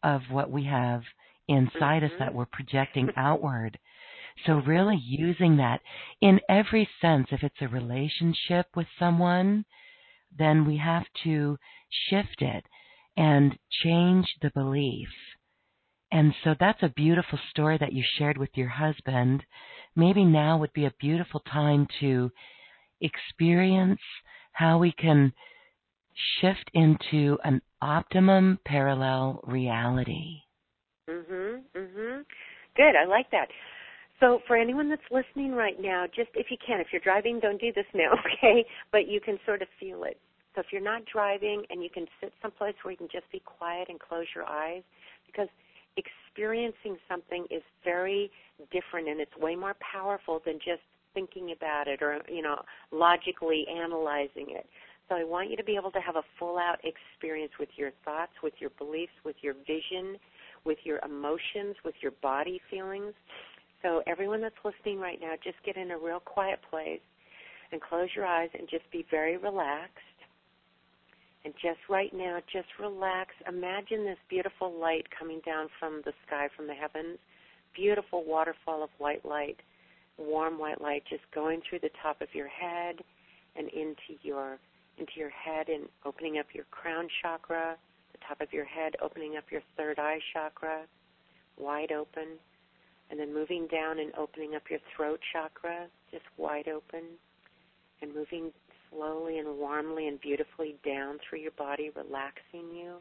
[0.02, 1.02] of what we have
[1.48, 2.06] inside mm-hmm.
[2.06, 3.78] us that we're projecting outward.
[4.44, 5.80] So really using that
[6.20, 9.64] in every sense, if it's a relationship with someone,
[10.36, 11.56] then we have to
[12.10, 12.64] shift it
[13.16, 15.08] and change the belief.
[16.12, 19.42] And so that's a beautiful story that you shared with your husband.
[19.96, 22.30] Maybe now would be a beautiful time to
[23.00, 24.00] experience
[24.56, 25.32] how we can
[26.40, 30.40] shift into an optimum parallel reality.
[31.06, 31.62] Mhm.
[31.74, 32.24] Mhm.
[32.74, 32.96] Good.
[32.96, 33.50] I like that.
[34.18, 37.60] So for anyone that's listening right now, just if you can, if you're driving, don't
[37.60, 38.64] do this now, okay?
[38.92, 40.18] But you can sort of feel it.
[40.54, 43.40] So if you're not driving and you can sit someplace where you can just be
[43.40, 44.82] quiet and close your eyes,
[45.26, 45.48] because
[45.98, 48.30] experiencing something is very
[48.72, 50.80] different and it's way more powerful than just
[51.16, 52.60] thinking about it or you know
[52.92, 54.66] logically analyzing it.
[55.08, 57.90] So I want you to be able to have a full out experience with your
[58.04, 60.18] thoughts, with your beliefs, with your vision,
[60.64, 63.14] with your emotions, with your body feelings.
[63.82, 67.00] So everyone that's listening right now, just get in a real quiet place
[67.70, 70.02] and close your eyes and just be very relaxed.
[71.44, 73.30] And just right now, just relax.
[73.48, 77.18] Imagine this beautiful light coming down from the sky, from the heavens.
[77.76, 79.60] Beautiful waterfall of white light
[80.18, 82.96] warm white light just going through the top of your head
[83.56, 84.58] and into your
[84.98, 87.76] into your head and opening up your crown chakra,
[88.12, 90.84] the top of your head, opening up your third eye chakra,
[91.58, 92.38] wide open,
[93.10, 97.02] and then moving down and opening up your throat chakra, just wide open,
[98.00, 98.50] and moving
[98.90, 102.96] slowly and warmly and beautifully down through your body, relaxing you,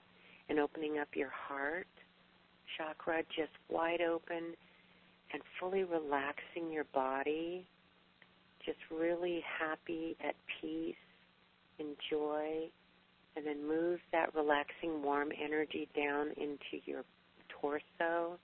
[0.49, 1.87] and opening up your heart
[2.77, 4.53] chakra, just wide open
[5.33, 7.67] and fully relaxing your body,
[8.65, 10.95] just really happy, at peace,
[11.79, 12.69] enjoy,
[13.35, 17.03] and then move that relaxing warm energy down into your
[17.49, 18.39] torso,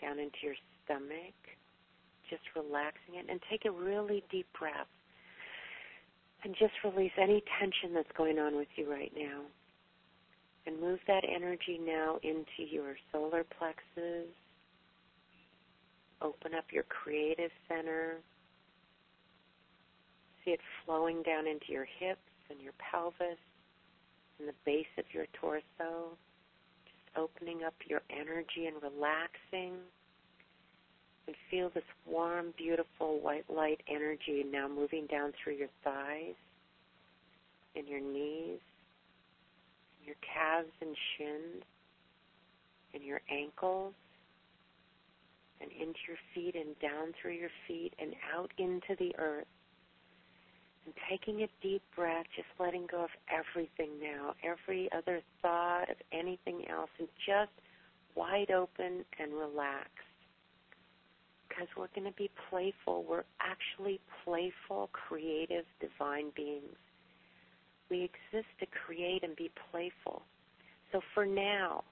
[0.00, 0.54] down into your
[0.84, 1.34] stomach,
[2.30, 4.88] just relaxing it, and take a really deep breath.
[6.44, 9.42] And just release any tension that's going on with you right now.
[10.66, 14.26] And move that energy now into your solar plexus,
[16.22, 18.16] Open up your creative center.
[20.44, 23.38] See it flowing down into your hips and your pelvis
[24.38, 26.16] and the base of your torso.
[26.84, 29.78] Just opening up your energy and relaxing.
[31.26, 36.34] And feel this warm, beautiful white light energy now moving down through your thighs
[37.76, 38.60] and your knees,
[39.98, 41.62] and your calves and shins,
[42.92, 43.94] and your ankles
[45.62, 49.46] and into your feet and down through your feet and out into the earth.
[50.84, 55.96] And taking a deep breath, just letting go of everything now, every other thought of
[56.12, 57.52] anything else, and just
[58.16, 59.90] wide open and relaxed.
[61.48, 63.04] Because we're going to be playful.
[63.08, 66.76] We're actually playful, creative, divine beings.
[67.92, 70.22] we exist to create and be playful.
[70.90, 71.84] So for now,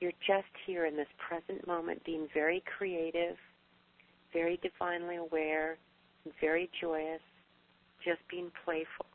[0.00, 3.36] you're just here in this present moment being very creative,
[4.32, 5.78] very divinely aware,
[6.40, 7.20] very joyous,
[8.04, 9.06] just being playful.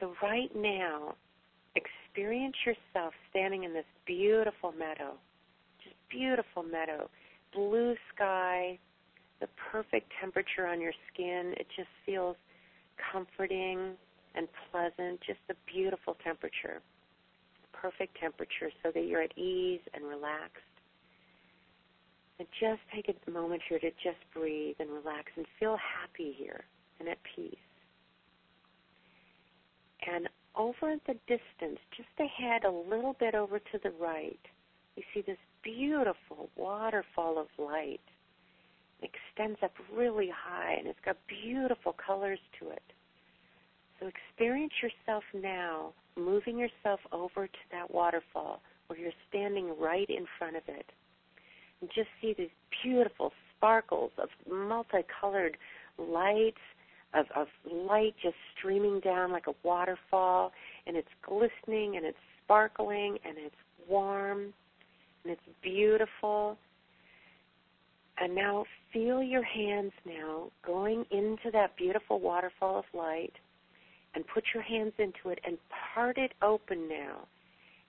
[0.00, 1.14] So right now,
[1.74, 5.14] experience yourself standing in this beautiful meadow,
[5.82, 7.08] just beautiful meadow,
[7.54, 8.78] blue sky,
[9.40, 11.54] the perfect temperature on your skin.
[11.56, 12.36] It just feels
[13.12, 13.92] comforting
[14.34, 16.80] and pleasant, just a beautiful temperature.
[17.80, 20.62] Perfect temperature so that you're at ease and relaxed.
[22.38, 26.64] And just take a moment here to just breathe and relax and feel happy here
[27.00, 27.56] and at peace.
[30.06, 34.38] And over the distance, just ahead a little bit over to the right,
[34.96, 38.00] you see this beautiful waterfall of light.
[39.00, 42.82] It extends up really high and it's got beautiful colors to it.
[44.00, 50.26] So experience yourself now moving yourself over to that waterfall where you're standing right in
[50.38, 50.86] front of it.
[51.80, 52.48] And just see these
[52.82, 55.56] beautiful sparkles of multicolored
[55.98, 56.58] lights,
[57.14, 60.52] of, of light just streaming down like a waterfall,
[60.86, 63.54] and it's glistening and it's sparkling and it's
[63.88, 64.52] warm
[65.24, 66.56] and it's beautiful.
[68.20, 73.34] And now feel your hands now going into that beautiful waterfall of light
[74.18, 75.56] and put your hands into it and
[75.94, 77.18] part it open now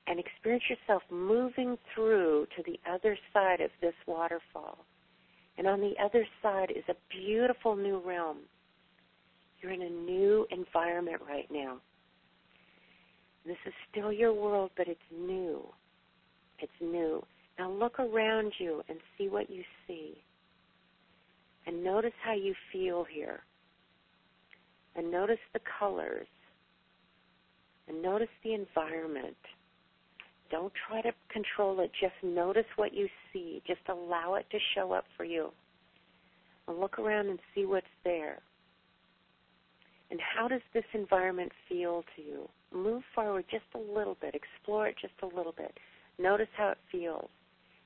[0.05, 4.85] and experience yourself moving through to the other side of this waterfall.
[5.57, 8.41] And on the other side is a beautiful new realm.
[9.59, 11.77] You're in a new environment right now.
[13.43, 15.65] This is still your world, but it's new.
[16.59, 17.25] It's new.
[17.57, 20.23] Now look around you and see what you see.
[21.65, 23.39] And notice how you feel here.
[24.99, 26.27] And notice the colors.
[27.87, 29.37] And notice the environment.
[30.51, 31.89] Don't try to control it.
[32.01, 33.61] Just notice what you see.
[33.65, 35.51] Just allow it to show up for you.
[36.67, 38.39] And look around and see what's there.
[40.11, 42.49] And how does this environment feel to you?
[42.73, 44.35] Move forward just a little bit.
[44.35, 45.71] Explore it just a little bit.
[46.17, 47.29] Notice how it feels.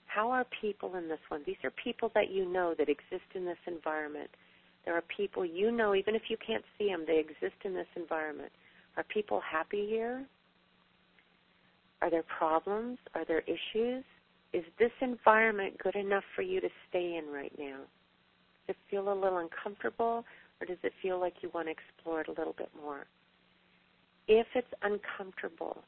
[0.07, 1.43] How are people in this one?
[1.45, 4.31] These are people that you know that exist in this environment.
[4.85, 7.87] There are people you know, even if you can't see them, they exist in this
[7.95, 8.51] environment.
[8.97, 10.25] Are people happy here?
[12.01, 12.97] Are there problems?
[13.15, 14.03] Are there issues?
[14.51, 17.77] Is this environment good enough for you to stay in right now?
[18.67, 20.25] Does it feel a little uncomfortable,
[20.59, 23.05] or does it feel like you want to explore it a little bit more?
[24.27, 25.83] If it's uncomfortable,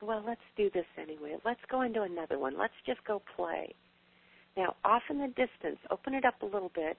[0.00, 1.36] well, let's do this anyway.
[1.44, 2.58] Let's go into another one.
[2.58, 3.74] Let's just go play.
[4.56, 6.98] Now, off in the distance, open it up a little bit.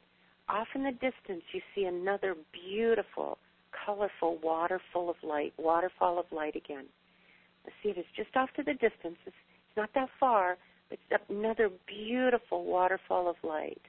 [0.49, 3.37] Off in the distance, you see another beautiful,
[3.85, 6.85] colorful water full of light, waterfall of light again.
[7.81, 9.17] See, it is just off to the distance.
[9.25, 10.57] It's, it's not that far,
[10.89, 13.81] but it's another beautiful waterfall of light.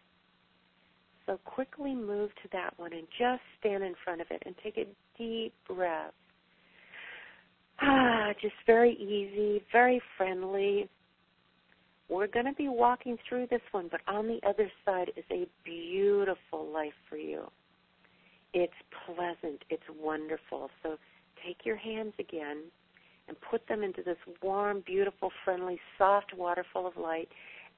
[1.26, 4.76] So quickly move to that one and just stand in front of it and take
[4.76, 4.86] a
[5.18, 6.12] deep breath.
[7.80, 10.88] Ah, just very easy, very friendly.
[12.08, 15.46] We're going to be walking through this one, but on the other side is a
[15.64, 17.50] beautiful life for you.
[18.52, 18.72] It's
[19.06, 20.70] pleasant, it's wonderful.
[20.82, 20.96] So
[21.44, 22.58] take your hands again
[23.26, 27.28] and put them into this warm, beautiful, friendly, soft waterfall of light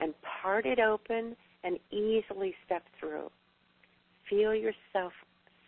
[0.00, 0.12] and
[0.42, 3.30] part it open and easily step through.
[4.28, 5.12] Feel yourself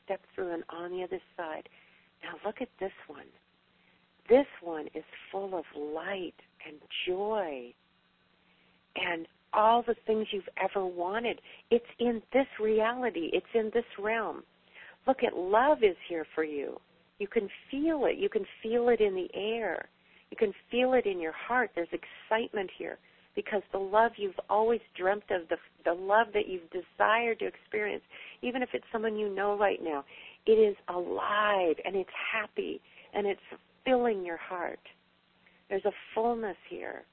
[0.04, 1.68] step through and on the other side.
[2.22, 3.26] Now look at this one.
[4.28, 6.34] This one is full of light
[6.66, 7.72] and joy
[9.06, 11.40] and all the things you've ever wanted.
[11.70, 14.42] It's in this reality, it's in this realm.
[15.06, 16.78] Look at love is here for you.
[17.18, 18.18] You can feel it.
[18.18, 19.88] You can feel it in the air.
[20.30, 21.70] You can feel it in your heart.
[21.74, 22.98] There's excitement here
[23.34, 28.02] because the love you've always dreamt of, the, the love that you've desired to experience,
[28.42, 30.04] even if it's someone you know right now,
[30.46, 32.80] it is alive and it's happy
[33.14, 33.40] and it's
[33.84, 34.80] filling your heart.
[35.68, 37.04] There's a fullness here.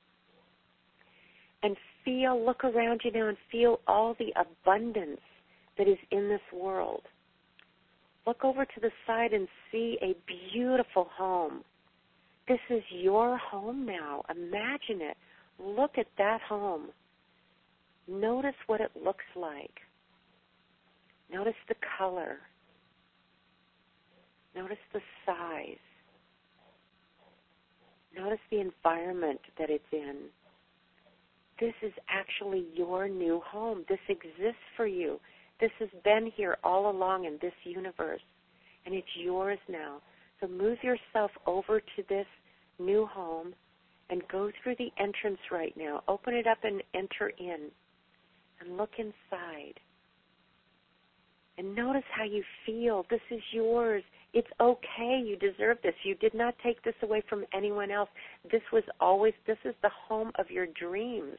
[1.64, 5.22] And feel, look around you now and feel all the abundance
[5.78, 7.02] that is in this world.
[8.28, 11.64] Look over to the side and see a beautiful home.
[12.48, 14.24] This is your home now.
[14.30, 15.18] Imagine it.
[15.60, 16.90] Look at that home.
[18.08, 19.80] Notice what it looks like.
[21.32, 22.38] Notice the color.
[24.56, 25.78] Notice the size.
[28.16, 30.16] Notice the environment that it's in.
[31.60, 33.86] This is actually your new home.
[33.88, 35.20] This exists for you.
[35.60, 38.22] This has been here all along in this universe,
[38.86, 40.02] and it's yours now.
[40.42, 42.28] So move yourself over to this
[42.78, 43.54] new home
[44.10, 46.04] and go through the entrance right now.
[46.08, 47.70] Open it up and enter in
[48.60, 49.80] and look inside.
[51.58, 53.06] And notice how you feel.
[53.10, 54.04] This is yours.
[54.36, 55.24] It's okay.
[55.26, 55.94] You deserve this.
[56.04, 58.10] You did not take this away from anyone else.
[58.52, 61.38] This was always, this is the home of your dreams.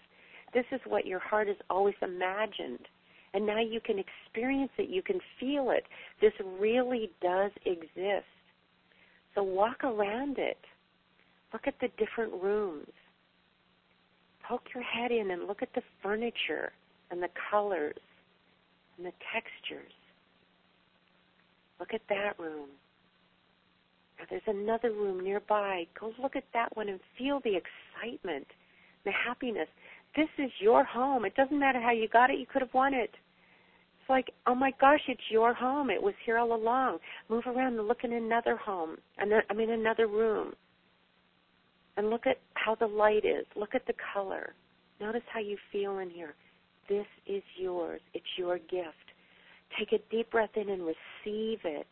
[0.54, 2.88] This is what your heart has always imagined.
[3.34, 4.88] And now you can experience it.
[4.88, 5.84] You can feel it.
[6.22, 8.24] This really does exist.
[9.34, 10.58] So walk around it.
[11.52, 12.88] Look at the different rooms.
[14.48, 16.72] Poke your head in and look at the furniture
[17.10, 17.98] and the colors
[18.96, 19.92] and the textures.
[21.78, 22.70] Look at that room.
[24.30, 25.86] There's another room nearby.
[25.98, 28.46] Go look at that one and feel the excitement,
[29.04, 29.68] the happiness.
[30.16, 31.24] This is your home.
[31.24, 33.10] It doesn't matter how you got it, you could have won it.
[34.00, 35.90] It's like, oh my gosh, it's your home.
[35.90, 36.98] It was here all along.
[37.28, 38.96] Move around and look in another home.
[39.18, 40.52] And I mean another room.
[41.96, 43.46] And look at how the light is.
[43.56, 44.54] Look at the color.
[45.00, 46.34] Notice how you feel in here.
[46.88, 48.00] This is yours.
[48.14, 48.94] It's your gift.
[49.78, 51.86] Take a deep breath in and receive it.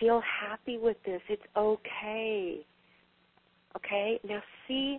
[0.00, 1.20] Feel happy with this.
[1.28, 2.66] It's okay.
[3.76, 4.20] Okay?
[4.28, 4.98] Now see,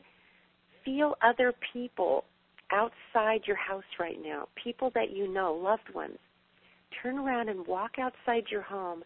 [0.84, 2.24] feel other people
[2.72, 6.18] outside your house right now, people that you know, loved ones.
[7.02, 9.04] Turn around and walk outside your home.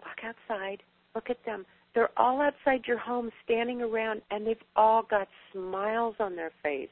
[0.00, 0.82] Walk outside.
[1.14, 1.66] Look at them.
[1.94, 6.88] They're all outside your home standing around and they've all got smiles on their face.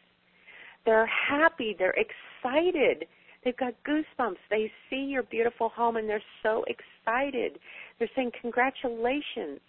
[0.84, 1.76] They're happy.
[1.78, 3.06] They're excited.
[3.44, 4.36] They've got goosebumps.
[4.50, 7.58] They see your beautiful home and they're so excited.
[7.98, 9.60] They're saying, Congratulations.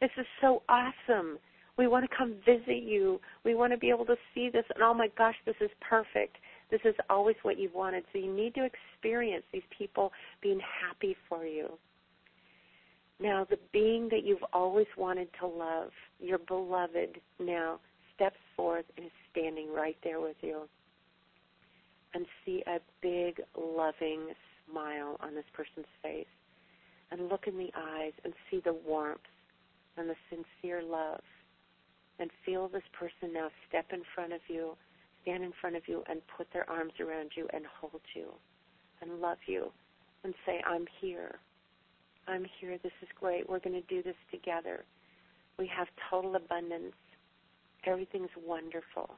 [0.00, 1.38] This is so awesome.
[1.76, 3.20] We want to come visit you.
[3.44, 4.64] We want to be able to see this.
[4.74, 6.36] And oh my gosh, this is perfect.
[6.70, 8.04] This is always what you've wanted.
[8.12, 10.12] So you need to experience these people
[10.42, 11.70] being happy for you.
[13.20, 17.80] Now, the being that you've always wanted to love, your beloved, now
[18.14, 20.68] steps forth and is standing right there with you
[22.14, 24.28] and see a big, loving
[24.70, 26.26] smile on this person's face.
[27.10, 29.20] And look in the eyes and see the warmth
[29.96, 31.20] and the sincere love.
[32.18, 34.76] And feel this person now step in front of you,
[35.22, 38.30] stand in front of you, and put their arms around you and hold you
[39.02, 39.70] and love you
[40.22, 41.38] and say, I'm here.
[42.26, 42.78] I'm here.
[42.82, 43.48] This is great.
[43.48, 44.84] We're going to do this together.
[45.58, 46.94] We have total abundance.
[47.86, 49.10] Everything's wonderful.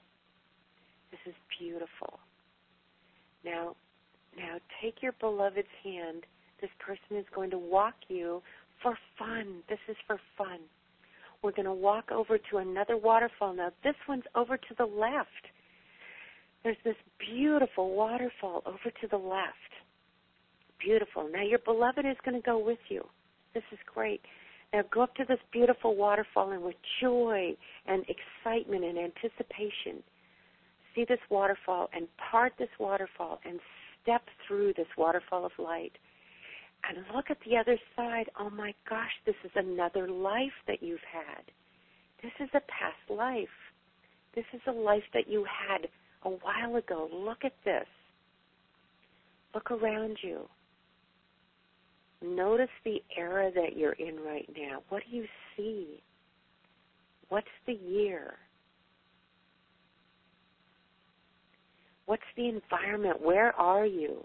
[1.10, 2.18] This is beautiful.
[3.46, 3.76] Now,
[4.36, 6.24] now take your beloved's hand.
[6.60, 8.42] This person is going to walk you
[8.82, 9.62] for fun.
[9.68, 10.58] This is for fun.
[11.42, 13.54] We're going to walk over to another waterfall.
[13.54, 15.28] Now, this one's over to the left.
[16.64, 19.52] There's this beautiful waterfall over to the left.
[20.84, 21.28] Beautiful.
[21.32, 23.04] Now, your beloved is going to go with you.
[23.54, 24.20] This is great.
[24.72, 27.54] Now, go up to this beautiful waterfall and with joy
[27.86, 30.02] and excitement and anticipation,
[30.96, 33.60] see this waterfall and part this waterfall and
[34.02, 35.92] step through this waterfall of light
[36.88, 38.26] and look at the other side.
[38.38, 41.44] Oh my gosh, this is another life that you've had.
[42.22, 43.48] This is a past life.
[44.34, 45.88] This is a life that you had
[46.24, 47.08] a while ago.
[47.12, 47.86] Look at this.
[49.54, 50.48] Look around you.
[52.22, 54.82] Notice the era that you're in right now.
[54.88, 55.26] What do you
[55.56, 56.02] see?
[57.28, 58.34] What's the year?
[62.06, 63.20] What's the environment?
[63.20, 64.24] Where are you?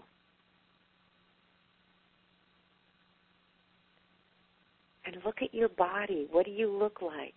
[5.04, 6.28] And look at your body.
[6.30, 7.34] What do you look like?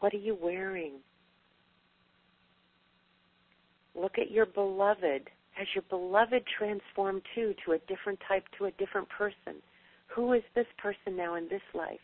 [0.00, 0.94] What are you wearing?
[3.94, 5.30] Look at your beloved.
[5.52, 9.62] Has your beloved transformed too to a different type, to a different person?
[10.08, 12.00] Who is this person now in this life?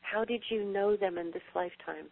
[0.00, 2.06] How did you know them in this lifetime?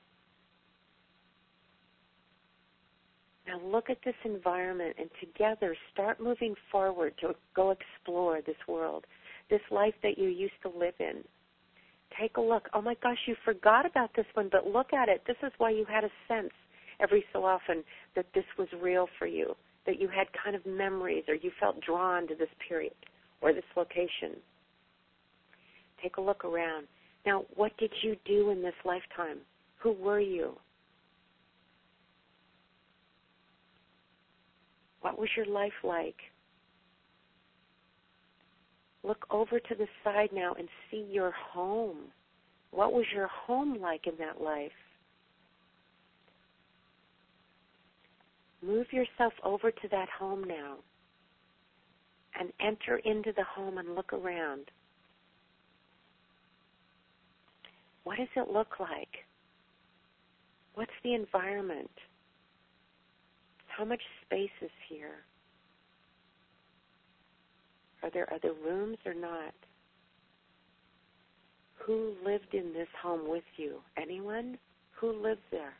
[3.47, 9.05] Now look at this environment and together start moving forward to go explore this world,
[9.51, 11.23] this life that you used to live in.
[12.19, 12.69] Take a look.
[12.73, 15.23] Oh my gosh, you forgot about this one, but look at it.
[15.27, 16.53] This is why you had a sense
[17.01, 17.83] every so often
[18.15, 21.81] that this was real for you, that you had kind of memories or you felt
[21.81, 22.95] drawn to this period
[23.41, 24.37] or this location.
[26.03, 26.87] Take a look around.
[27.27, 29.39] Now, what did you do in this lifetime?
[29.79, 30.55] Who were you?
[35.05, 36.17] What was your life like?
[39.03, 41.99] Look over to the side now and see your home.
[42.71, 44.73] What was your home like in that life?
[48.63, 50.77] Move yourself over to that home now
[52.41, 54.71] and enter into the home and look around.
[58.05, 59.27] What does it look like?
[60.77, 61.91] What's the environment?
[63.77, 65.25] How much space is here?
[68.03, 69.55] Are there other rooms or not?
[71.85, 73.81] Who lived in this home with you?
[74.01, 74.59] Anyone?
[75.01, 75.75] Who lives there?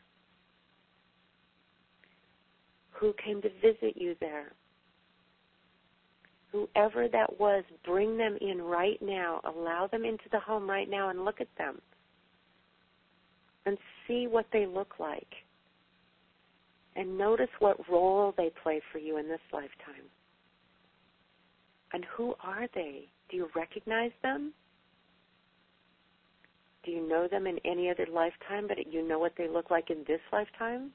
[2.91, 4.51] Who came to visit you there?
[6.51, 9.41] Whoever that was, bring them in right now.
[9.45, 11.81] Allow them into the home right now and look at them.
[13.65, 13.77] And
[14.07, 15.27] see what they look like.
[16.95, 20.05] And notice what role they play for you in this lifetime.
[21.93, 23.09] And who are they?
[23.29, 24.53] Do you recognize them?
[26.83, 29.89] Do you know them in any other lifetime, but you know what they look like
[29.89, 30.91] in this lifetime?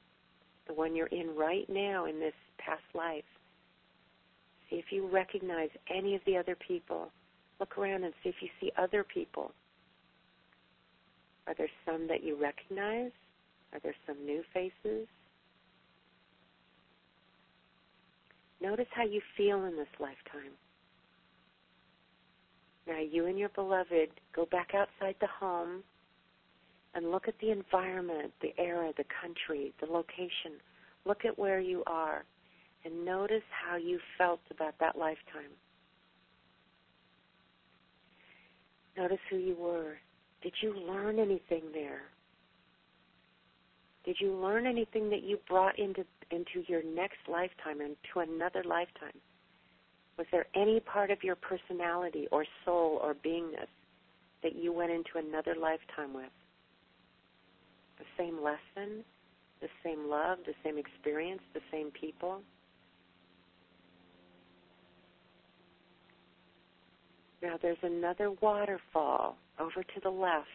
[0.67, 3.25] The one you're in right now in this past life.
[4.69, 7.11] See if you recognize any of the other people.
[7.59, 9.51] Look around and see if you see other people.
[11.45, 13.11] Are there some that you recognize?
[13.73, 15.07] Are there some new faces?
[18.61, 20.53] Notice how you feel in this lifetime.
[22.87, 25.83] Now, you and your beloved go back outside the home
[26.93, 30.59] and look at the environment, the era, the country, the location.
[31.05, 32.23] Look at where you are
[32.83, 35.51] and notice how you felt about that lifetime.
[38.97, 39.97] Notice who you were.
[40.41, 42.01] Did you learn anything there?
[44.03, 49.19] Did you learn anything that you brought into into your next lifetime, into another lifetime?
[50.17, 53.67] Was there any part of your personality or soul or beingness
[54.43, 56.31] that you went into another lifetime with?
[57.99, 59.03] The same lesson,
[59.61, 62.41] the same love, the same experience, the same people?
[67.41, 70.47] Now there's another waterfall over to the left.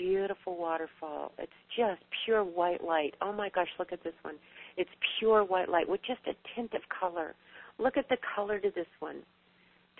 [0.00, 1.32] Beautiful waterfall.
[1.38, 3.14] It's just pure white light.
[3.20, 4.36] Oh my gosh, look at this one.
[4.78, 4.88] It's
[5.18, 7.34] pure white light with just a tint of color.
[7.78, 9.16] Look at the color to this one.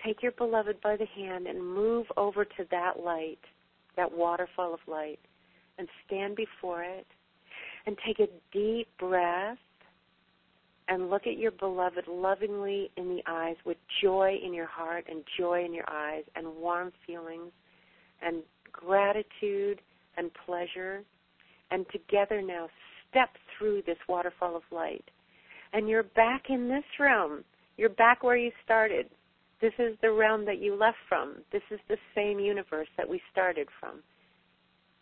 [0.03, 3.37] Take your beloved by the hand and move over to that light,
[3.95, 5.19] that waterfall of light,
[5.77, 7.05] and stand before it
[7.85, 9.59] and take a deep breath
[10.87, 15.23] and look at your beloved lovingly in the eyes with joy in your heart and
[15.37, 17.51] joy in your eyes and warm feelings
[18.23, 18.41] and
[18.71, 19.79] gratitude
[20.17, 21.03] and pleasure.
[21.71, 22.67] And together now
[23.09, 25.05] step through this waterfall of light.
[25.73, 27.43] And you're back in this realm.
[27.77, 29.07] You're back where you started.
[29.61, 31.35] This is the realm that you left from.
[31.51, 34.01] This is the same universe that we started from.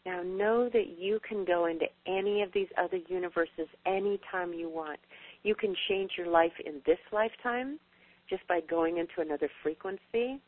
[0.05, 4.99] Now know that you can go into any of these other universes anytime you want.
[5.43, 7.79] You can change your life in this lifetime
[8.29, 10.39] just by going into another frequency.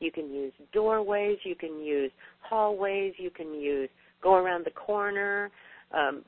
[0.00, 3.88] You can use doorways, you can use hallways, you can use
[4.22, 5.50] go around the corner,
[5.92, 6.22] um,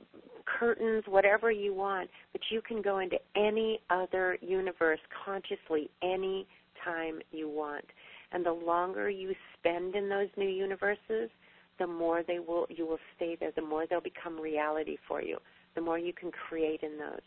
[0.44, 6.46] curtains, whatever you want, but you can go into any other universe consciously any
[6.84, 7.84] time you want.
[8.32, 11.30] And the longer you spend in those new universes,
[11.78, 15.38] the more they will you will stay there, the more they'll become reality for you,
[15.74, 17.20] the more you can create in those.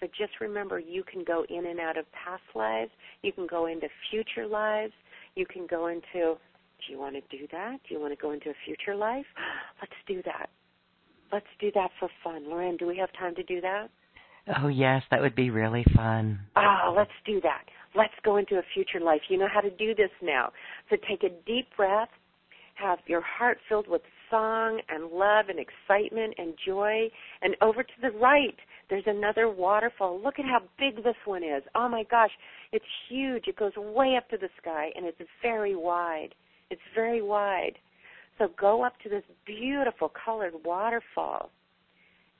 [0.00, 2.90] So just remember you can go in and out of past lives,
[3.22, 4.92] you can go into future lives,
[5.34, 6.36] you can go into
[6.86, 7.76] do you want to do that?
[7.86, 9.26] Do you want to go into a future life?
[9.80, 10.48] Let's do that.
[11.32, 12.48] Let's do that for fun.
[12.48, 13.88] Loren, do we have time to do that?
[14.62, 16.40] Oh, yes, that would be really fun.
[16.56, 17.64] Ah, let's do that.
[17.94, 19.20] Let's go into a future life.
[19.28, 20.50] You know how to do this now.
[20.88, 22.08] So take a deep breath
[22.80, 27.08] have your heart filled with song and love and excitement and joy.
[27.42, 28.56] And over to the right,
[28.90, 30.20] there's another waterfall.
[30.22, 31.62] Look at how big this one is.
[31.74, 32.30] Oh my gosh,
[32.72, 33.44] it's huge.
[33.46, 36.34] It goes way up to the sky and it's very wide.
[36.70, 37.78] It's very wide.
[38.38, 41.50] So go up to this beautiful colored waterfall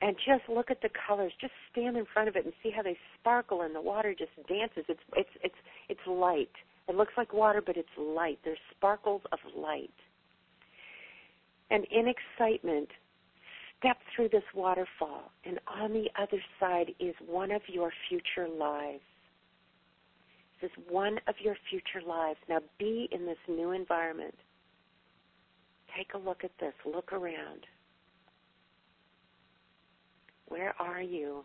[0.03, 1.33] and just look at the colors.
[1.41, 4.31] Just stand in front of it and see how they sparkle and the water just
[4.49, 4.85] dances.
[4.89, 5.55] It's it's it's
[5.89, 6.53] it's light.
[6.89, 8.39] It looks like water, but it's light.
[8.45, 9.93] There's sparkles of light
[11.71, 12.89] and in excitement,
[13.81, 19.01] step through this waterfall, and on the other side is one of your future lives.
[20.63, 22.39] This is one of your future lives.
[22.49, 24.35] Now be in this new environment.
[25.97, 26.75] Take a look at this.
[26.85, 27.67] Look around.
[30.49, 31.43] Where are you?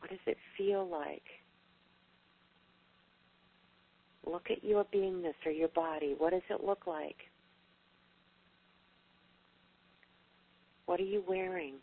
[0.00, 1.22] What does it feel like?
[4.26, 6.14] Look at your beingness or your body.
[6.16, 7.16] What does it look like?
[10.90, 11.74] What are you wearing?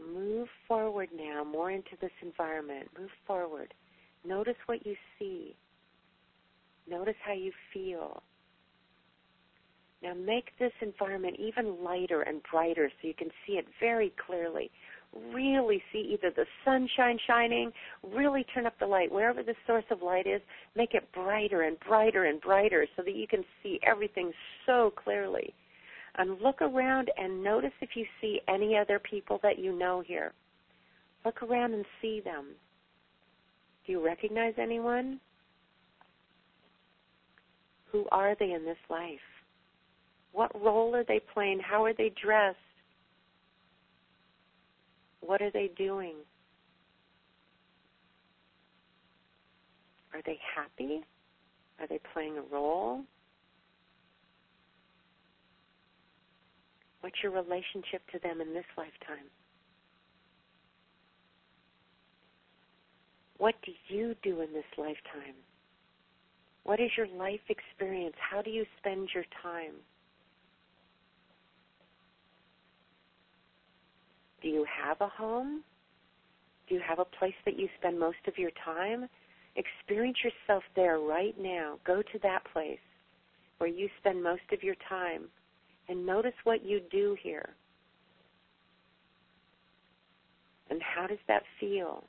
[0.00, 2.88] move forward now, more into this environment.
[2.98, 3.74] Move forward.
[4.24, 5.54] Notice what you see.
[6.88, 8.22] Notice how you feel.
[10.02, 14.70] Now make this environment even lighter and brighter so you can see it very clearly.
[15.34, 17.70] Really see either the sunshine shining,
[18.02, 19.12] really turn up the light.
[19.12, 20.40] Wherever the source of light is,
[20.74, 24.32] make it brighter and brighter and brighter so that you can see everything
[24.64, 25.52] so clearly.
[26.18, 30.32] And look around and notice if you see any other people that you know here.
[31.24, 32.46] Look around and see them.
[33.86, 35.20] Do you recognize anyone?
[37.92, 39.18] Who are they in this life?
[40.32, 41.60] What role are they playing?
[41.60, 42.58] How are they dressed?
[45.20, 46.14] What are they doing?
[50.12, 51.04] Are they happy?
[51.80, 53.02] Are they playing a role?
[57.00, 59.26] What's your relationship to them in this lifetime?
[63.38, 65.36] What do you do in this lifetime?
[66.64, 68.16] What is your life experience?
[68.18, 69.74] How do you spend your time?
[74.42, 75.62] Do you have a home?
[76.68, 79.08] Do you have a place that you spend most of your time?
[79.56, 81.78] Experience yourself there right now.
[81.86, 82.78] Go to that place
[83.58, 85.24] where you spend most of your time
[85.88, 87.50] and notice what you do here.
[90.70, 92.04] And how does that feel?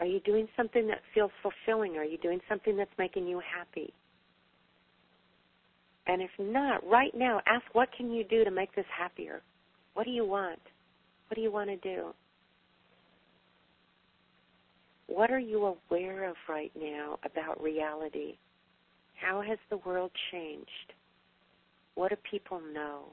[0.00, 1.96] Are you doing something that feels fulfilling?
[1.96, 3.92] Are you doing something that's making you happy?
[6.06, 9.42] And if not, right now, ask what can you do to make this happier?
[9.94, 10.58] What do you want?
[11.28, 12.12] What do you want to do?
[15.06, 18.36] What are you aware of right now about reality?
[19.14, 20.94] How has the world changed?
[21.94, 23.12] What do people know?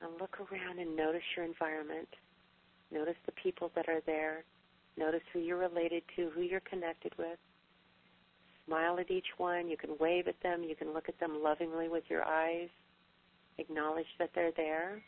[0.00, 2.08] Now look around and notice your environment.
[2.92, 4.44] Notice the people that are there.
[4.96, 7.38] Notice who you're related to, who you're connected with.
[8.66, 9.68] Smile at each one.
[9.68, 10.62] You can wave at them.
[10.62, 12.68] You can look at them lovingly with your eyes.
[13.58, 15.02] Acknowledge that they're there.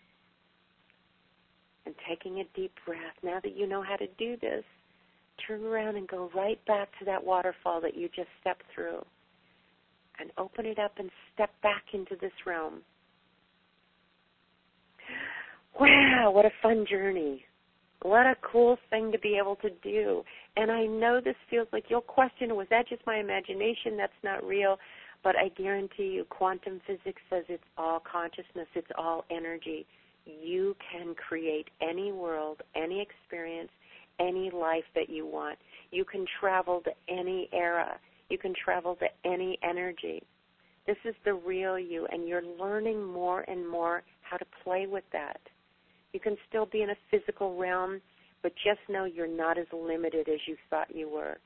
[1.84, 4.64] And taking a deep breath, now that you know how to do this,
[5.46, 9.04] turn around and go right back to that waterfall that you just stepped through.
[10.18, 12.80] And open it up and step back into this realm.
[15.78, 17.44] Wow, what a fun journey.
[18.02, 20.22] What a cool thing to be able to do.
[20.56, 23.96] And I know this feels like you'll question was that just my imagination?
[23.96, 24.78] That's not real.
[25.22, 29.86] But I guarantee you, quantum physics says it's all consciousness, it's all energy.
[30.24, 33.70] You can create any world, any experience,
[34.20, 35.58] any life that you want.
[35.90, 37.98] You can travel to any era.
[38.28, 40.22] You can travel to any energy.
[40.86, 45.04] This is the real you, and you're learning more and more how to play with
[45.12, 45.40] that.
[46.12, 48.00] You can still be in a physical realm,
[48.42, 51.38] but just know you're not as limited as you thought you were.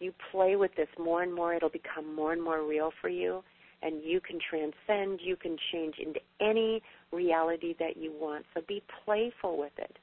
[0.00, 3.42] You play with this more and more, it'll become more and more real for you,
[3.82, 8.44] and you can transcend, you can change into any reality that you want.
[8.54, 9.98] So be playful with it.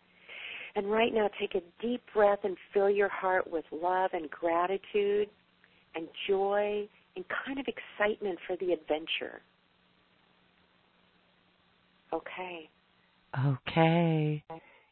[0.75, 5.29] And right now, take a deep breath and fill your heart with love and gratitude
[5.95, 9.41] and joy and kind of excitement for the adventure.
[12.13, 12.69] Okay.
[13.45, 14.43] Okay.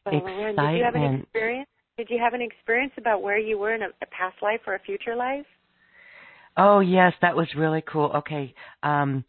[0.04, 0.56] So, Excitement.
[0.58, 1.68] did you have an experience?
[1.96, 4.74] Did you have an experience about where you were in a, a past life or
[4.74, 5.46] a future life?
[6.56, 8.10] Oh yes, that was really cool.
[8.16, 8.54] Okay.
[8.82, 9.24] Um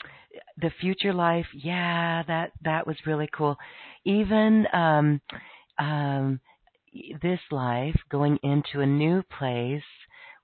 [0.61, 3.55] the future life, yeah, that that was really cool.
[4.03, 5.21] Even um
[5.79, 6.39] um
[7.21, 9.83] this life going into a new place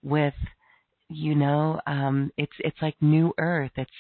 [0.04, 0.34] with
[1.10, 3.72] you know um it's it's like new earth.
[3.78, 3.92] It's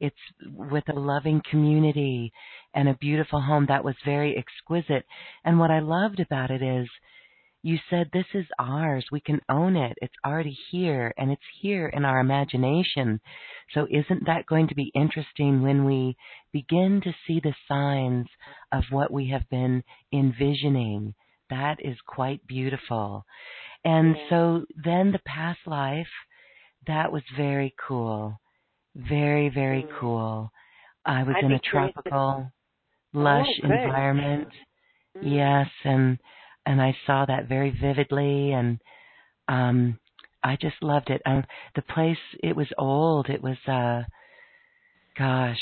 [0.00, 0.16] it's
[0.56, 2.32] with a loving community
[2.74, 3.66] and a beautiful home.
[3.68, 5.04] That was very exquisite.
[5.44, 6.88] And what i loved about it is
[7.62, 11.88] you said this is ours we can own it it's already here and it's here
[11.88, 13.20] in our imagination
[13.74, 16.16] so isn't that going to be interesting when we
[16.52, 18.26] begin to see the signs
[18.72, 19.82] of what we have been
[20.12, 21.14] envisioning
[21.50, 23.24] that is quite beautiful
[23.84, 26.06] and so then the past life
[26.86, 28.40] that was very cool.
[28.94, 29.98] Very, very mm.
[29.98, 30.50] cool.
[31.04, 32.50] I was I'd in a tropical,
[33.12, 34.48] lush oh, environment.
[35.16, 35.22] Mm.
[35.22, 36.18] Yes, and
[36.70, 38.80] and I saw that very vividly and
[39.48, 39.98] um
[40.42, 41.20] I just loved it.
[41.26, 41.44] Um
[41.74, 43.28] the place it was old.
[43.28, 44.02] It was uh
[45.18, 45.60] gosh,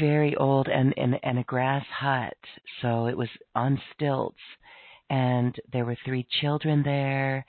[0.00, 2.36] very old and and and a grass hut.
[2.82, 4.40] So it was on stilts
[5.08, 7.46] and there were three children there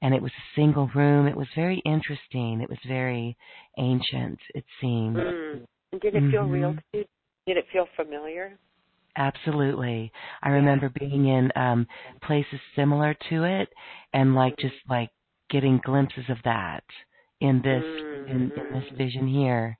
[0.00, 1.26] and it was a single room.
[1.26, 2.62] It was very interesting.
[2.62, 3.36] It was very
[3.76, 5.16] ancient, it seemed.
[5.16, 5.66] Mm.
[6.00, 6.52] Did it feel Mhm.
[6.52, 7.04] real to you?
[7.46, 8.58] Did it feel familiar?
[9.18, 10.12] Absolutely.
[10.42, 11.86] I remember being in um
[12.22, 13.68] places similar to it
[14.14, 14.68] and like Mm-hmm.
[14.68, 15.10] just like
[15.50, 16.84] getting glimpses of that
[17.40, 17.84] in this
[18.28, 18.96] in, in this Mhm.
[18.96, 19.76] vision here.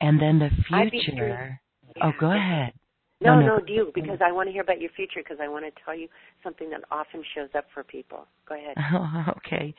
[0.00, 1.60] And then the future.
[2.02, 2.72] Oh, go ahead.
[3.20, 3.64] No, No, no, no.
[3.64, 5.94] do you because I want to hear about your future because I want to tell
[5.94, 6.08] you
[6.42, 8.26] something that often shows up for people.
[8.48, 8.76] Go ahead.
[8.92, 9.74] Oh, okay.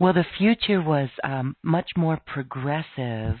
[0.00, 3.36] Well, the future was um, much more progressive.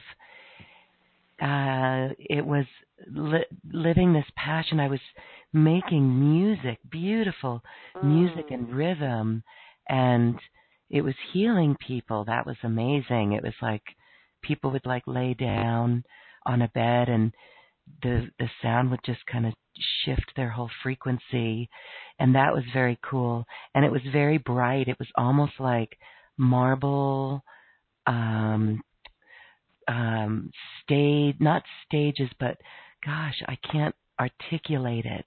[1.40, 2.66] Uh, it was
[3.06, 4.80] li- living this passion.
[4.80, 5.00] I was
[5.52, 7.62] making music, beautiful
[8.02, 8.54] music Mm.
[8.54, 9.42] and rhythm,
[9.88, 10.38] and
[10.90, 12.24] it was healing people.
[12.24, 13.32] That was amazing.
[13.32, 13.82] It was like
[14.42, 16.04] people would like lay down
[16.46, 17.32] on a bed and
[18.02, 19.54] the the sound would just kind of
[20.04, 21.68] shift their whole frequency
[22.18, 25.96] and that was very cool and it was very bright it was almost like
[26.36, 27.42] marble
[28.06, 28.80] um
[29.88, 30.50] um
[30.82, 32.56] stage not stages but
[33.04, 35.24] gosh i can't articulate it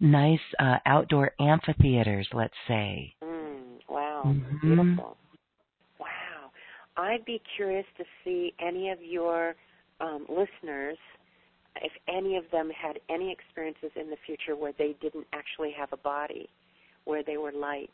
[0.00, 4.60] nice uh outdoor amphitheaters let's say Mm, wow, Mhm.
[4.60, 5.16] beautiful.
[5.98, 6.50] Wow.
[6.96, 9.54] I'd be curious to see any of your
[10.00, 10.98] um, listeners,
[11.82, 15.92] if any of them had any experiences in the future where they didn't actually have
[15.92, 16.48] a body,
[17.04, 17.90] where they were light.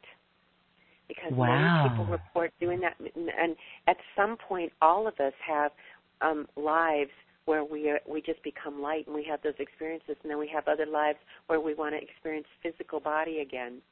[1.09, 3.57] Because many people report doing that, and
[3.87, 5.73] at some point, all of us have
[6.21, 7.11] um, lives
[7.47, 10.49] where we are, we just become light and we have those experiences, and then we
[10.49, 13.83] have other lives where we want to experience physical body again.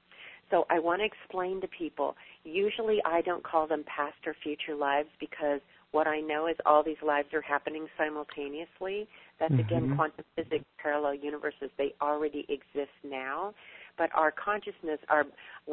[0.51, 2.15] So I want to explain to people.
[2.45, 5.61] Usually I don't call them past or future lives because
[5.93, 9.09] what I know is all these lives are happening simultaneously.
[9.41, 9.97] That's again Mhm.
[9.97, 11.71] quantum physics, parallel universes.
[11.79, 13.55] They already exist now.
[13.97, 15.25] But our consciousness, our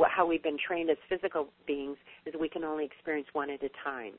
[0.07, 3.69] how we've been trained as physical beings, is we can only experience one at a
[3.83, 4.13] time.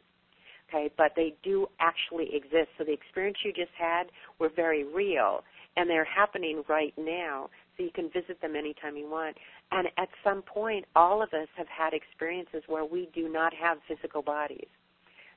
[0.71, 2.69] Okay, but they do actually exist.
[2.79, 4.05] So the experience you just had
[4.39, 5.43] were very real,
[5.77, 7.51] and they're happening right now.
[7.77, 9.37] So you can visit them anytime you want.
[9.73, 13.79] And at some point, all of us have had experiences where we do not have
[13.89, 14.69] physical bodies.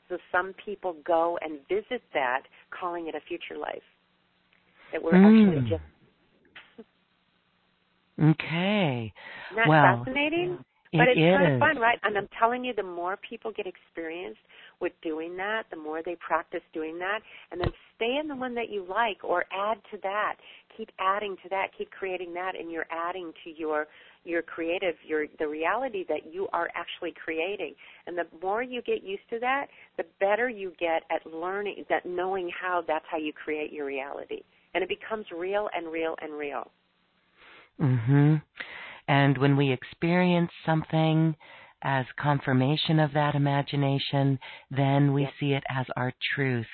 [0.10, 3.82] So some people go and visit that, calling it a future life.
[4.92, 5.26] That we're Mm.
[5.26, 5.84] actually just
[8.22, 9.12] Okay.
[9.56, 10.64] that Well, fascinating?
[10.92, 12.00] It but it's kind of fun, right?
[12.04, 14.42] And I'm telling you, the more people get experienced
[14.84, 17.22] with doing that, the more they practice doing that,
[17.52, 20.36] and then stay in the one that you like or add to that.
[20.78, 21.68] Keep adding to that.
[21.78, 23.88] Keep creating that, and you're adding to your
[24.26, 27.74] your creative, your the reality that you are actually creating.
[28.08, 29.68] And the more you get used to that,
[29.98, 34.42] the better you get at learning that, knowing how that's how you create your reality,
[34.74, 36.70] and it becomes real and real and real.
[37.80, 38.42] Mhm.
[39.08, 41.36] And when we experience something
[41.84, 44.40] as confirmation of that imagination,
[44.72, 45.34] then we Yep.
[45.40, 46.68] see it as our truth.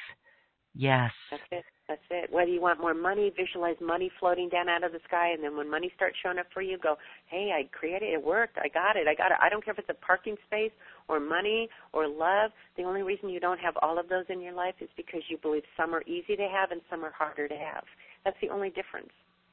[0.75, 1.11] Yes.
[1.31, 1.65] That's it.
[1.87, 2.31] That's it.
[2.31, 5.57] Whether you want more money, visualize money floating down out of the sky, and then
[5.57, 8.13] when money starts showing up for you, go, "Hey, I created it.
[8.13, 8.23] it.
[8.23, 8.59] Worked.
[8.59, 9.07] I got it.
[9.07, 10.71] I got it." I don't care if it's a parking space
[11.07, 12.51] or money or love.
[12.75, 15.37] The only reason you don't have all of those in your life is because you
[15.39, 17.83] believe some are easy to have and some are harder to have.
[18.23, 19.11] That's the only difference.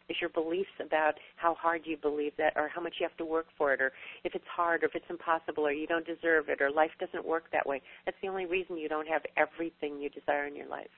[0.09, 3.25] Is your beliefs about how hard you believe that, or how much you have to
[3.25, 3.93] work for it, or
[4.25, 7.27] if it's hard, or if it's impossible, or you don't deserve it, or life doesn't
[7.27, 7.83] work that way.
[8.05, 10.91] That's the only reason you don't have everything you desire in your life.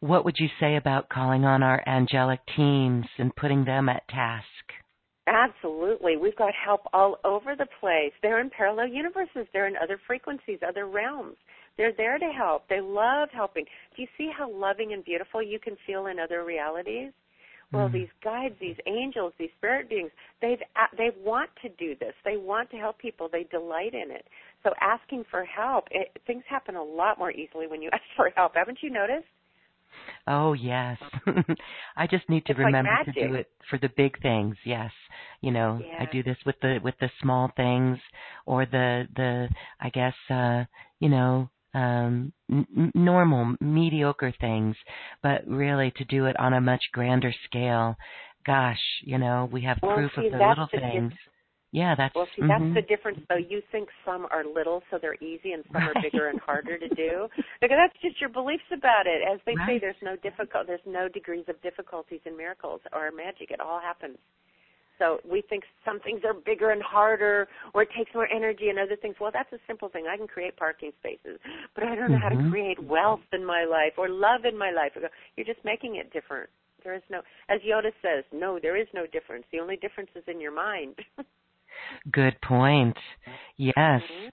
[0.00, 4.46] What would you say about calling on our angelic teams and putting them at task?
[5.28, 6.16] Absolutely.
[6.16, 8.12] We've got help all over the place.
[8.20, 9.46] They're in parallel universes.
[9.52, 11.36] They're in other frequencies, other realms.
[11.76, 12.68] They're there to help.
[12.68, 13.64] They love helping.
[13.94, 17.12] Do you see how loving and beautiful you can feel in other realities?
[17.72, 17.92] Well, Mm.
[17.92, 20.10] these guides, these angels, these spirit beings,
[20.40, 20.62] they've
[20.96, 22.14] they want to do this.
[22.24, 23.28] They want to help people.
[23.28, 24.26] They delight in it.
[24.62, 28.30] So asking for help, it, things happen a lot more easily when you ask for
[28.36, 28.54] help.
[28.54, 29.26] Haven't you noticed?
[30.26, 30.98] Oh yes.
[31.96, 34.56] I just need to It's like remember to do it for the big things.
[34.64, 34.90] Yes.
[35.40, 37.98] You know, I do this with the with the small things
[38.46, 39.48] or the the
[39.80, 40.64] I guess uh,
[41.00, 44.76] you know, um n- normal mediocre things,
[45.22, 47.96] but really to do it on a much grander scale.
[48.44, 51.12] Gosh, you know, we have Well, proof see, of the that's little the things.
[51.72, 52.74] Yeah, that's Well, see, that's mhm.
[52.74, 53.38] the difference, though.
[53.38, 56.88] You think some are little, so they're easy, and some are bigger and harder to
[56.88, 57.28] do.
[57.62, 59.22] Because that's just your beliefs about it.
[59.24, 63.50] As they say, there's no difficult, there's no degrees of difficulties in miracles or magic.
[63.50, 64.18] It all happens.
[65.02, 68.78] So we think some things are bigger and harder, or it takes more energy, and
[68.78, 69.16] other things.
[69.20, 70.06] Well, that's a simple thing.
[70.06, 71.40] I can create parking spaces,
[71.74, 72.50] but I don't know how to Mhm.
[72.50, 74.92] create wealth in my life or love in my life.
[75.36, 76.48] You're just making it different.
[76.84, 79.44] There is no, as Yoda says, no, there is no difference.
[79.50, 80.94] The only difference is in your mind.
[82.12, 82.96] Good point.
[83.56, 84.02] Yes.
[84.02, 84.30] Mhm.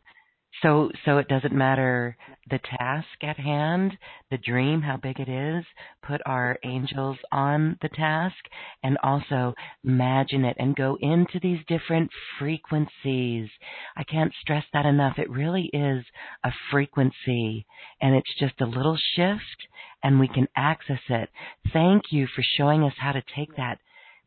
[0.61, 2.17] So so it doesn't matter
[2.49, 3.97] the task at hand,
[4.31, 5.63] the dream, how big it is.
[6.01, 8.35] Put our angels on the task
[8.83, 9.53] and also
[9.83, 13.49] imagine it and go into these different frequencies.
[13.95, 15.17] I can't stress that enough.
[15.17, 16.05] It really is
[16.43, 17.65] a frequency
[18.01, 19.67] and it's just a little shift
[20.03, 21.29] and we can access it.
[21.71, 23.79] Thank you for showing us how to take that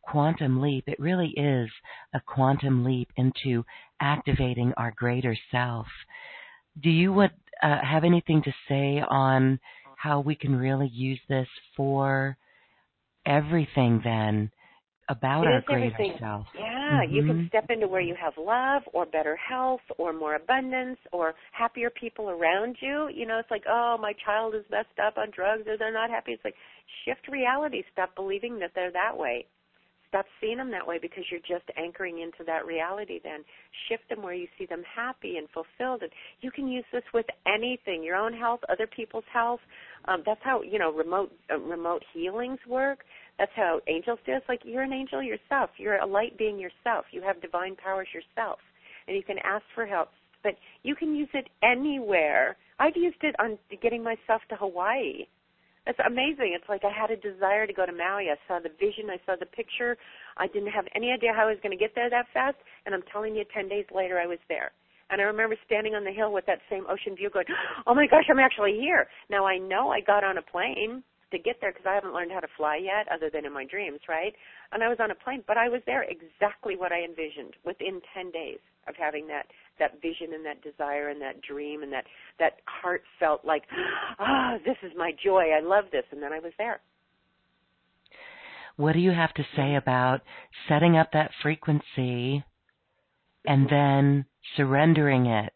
[0.03, 0.85] quantum leap.
[0.87, 1.71] It really is
[2.15, 3.65] a quantum leap into
[4.01, 5.87] activating our greater self.
[6.83, 7.31] Do you would
[7.63, 9.61] uh, have anything to say on
[9.97, 12.37] how we can really use this for
[13.25, 14.51] everything then
[15.09, 16.17] about it our greater everything.
[16.19, 16.47] self?
[16.59, 16.65] Yeah,
[17.05, 17.15] mm-hmm.
[17.15, 21.35] you can step into where you have love or better health or more abundance or
[21.53, 23.09] happier people around you.
[23.15, 26.11] You know, it's like, oh, my child is messed up on drugs or they're not
[26.11, 26.33] happy.
[26.33, 26.57] It's like
[27.05, 27.83] shift reality.
[27.93, 29.47] Stop believing that they're that way
[30.13, 33.41] stop seeing them that way because you're just anchoring into that reality then.
[33.89, 36.03] Shift them where you see them happy and fulfilled.
[36.03, 39.61] And you can use this with anything your own health other people's health.
[40.05, 43.01] Um, that's how you know remote uh, remote healings work.
[43.39, 45.71] That's how angels do it's like you're an angel yourself.
[45.79, 47.07] You're a light being yourself.
[47.11, 48.59] You have divine powers yourself.
[49.09, 50.11] And you can ask for help.
[50.43, 52.57] But you can use it anywhere.
[52.79, 55.27] I've used it on getting myself to hawaii
[55.87, 56.55] it's amazing.
[56.55, 58.31] It's like I had a desire to go to Maui.
[58.31, 59.11] I saw the vision.
[59.11, 59.97] I saw the picture.
[60.37, 62.57] I didn't have any idea how I was going to get there that fast.
[62.87, 64.71] And I'm telling you, 10 days later, I was there.
[65.11, 67.47] And I remember standing on the hill with that same ocean view going,
[67.87, 69.09] oh my gosh, I'm actually here.
[69.29, 71.03] Now I know I got on a plane
[71.33, 73.65] to get there because I haven't learned how to fly yet other than in my
[73.65, 74.33] dreams, right?
[74.73, 78.01] And I was on a plane, but I was there exactly what I envisioned within
[78.15, 78.59] 10 days
[78.89, 79.47] of having that
[79.79, 82.05] that vision and that desire and that dream and that
[82.39, 83.63] that heartfelt like
[84.19, 85.51] ah oh, this is my joy.
[85.57, 86.05] I love this.
[86.13, 86.81] And then i was there.
[88.77, 90.23] What do you have to say about
[90.69, 92.45] setting up that frequency
[93.45, 94.25] and then
[94.57, 95.53] surrendering it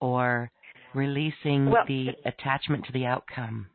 [0.00, 0.50] or
[0.94, 3.66] releasing well, the attachment to the outcome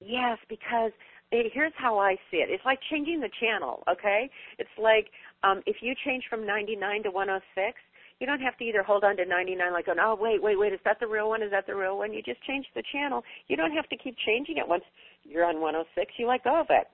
[0.00, 0.92] yes because
[1.32, 2.50] it, here's how I see it.
[2.50, 4.28] It's like changing the channel, okay?
[4.58, 5.10] It's like
[5.42, 7.78] um, if you change from 99 to 106,
[8.18, 10.72] you don't have to either hold on to 99 like going, oh wait, wait, wait,
[10.72, 11.42] is that the real one?
[11.42, 12.12] Is that the real one?
[12.12, 13.22] You just change the channel.
[13.48, 14.68] You don't have to keep changing it.
[14.68, 14.84] Once
[15.24, 16.88] you're on 106, you let go of it,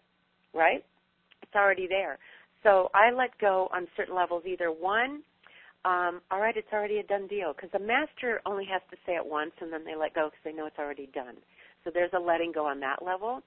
[0.55, 0.85] right?
[1.43, 2.19] It's already there.
[2.63, 4.45] So I let go on certain levels.
[4.47, 5.23] Either one,
[5.85, 9.15] um, all right, it's already a done deal because the master only has to say
[9.15, 11.37] it once and then they let go because they know it's already done.
[11.87, 13.43] So there's a letting go on that level.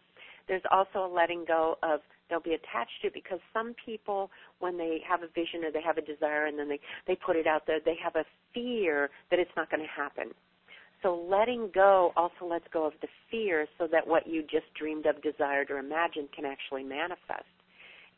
[0.48, 5.02] There's also a letting go of they'll be attached to because some people when they
[5.08, 7.64] have a vision or they have a desire and then they they put it out
[7.68, 8.24] there they have a
[8.54, 10.32] fear that it's not going to happen
[11.02, 15.08] so letting go also lets go of the fear so that what you just dreamed
[15.08, 17.50] of desired or imagined can actually manifest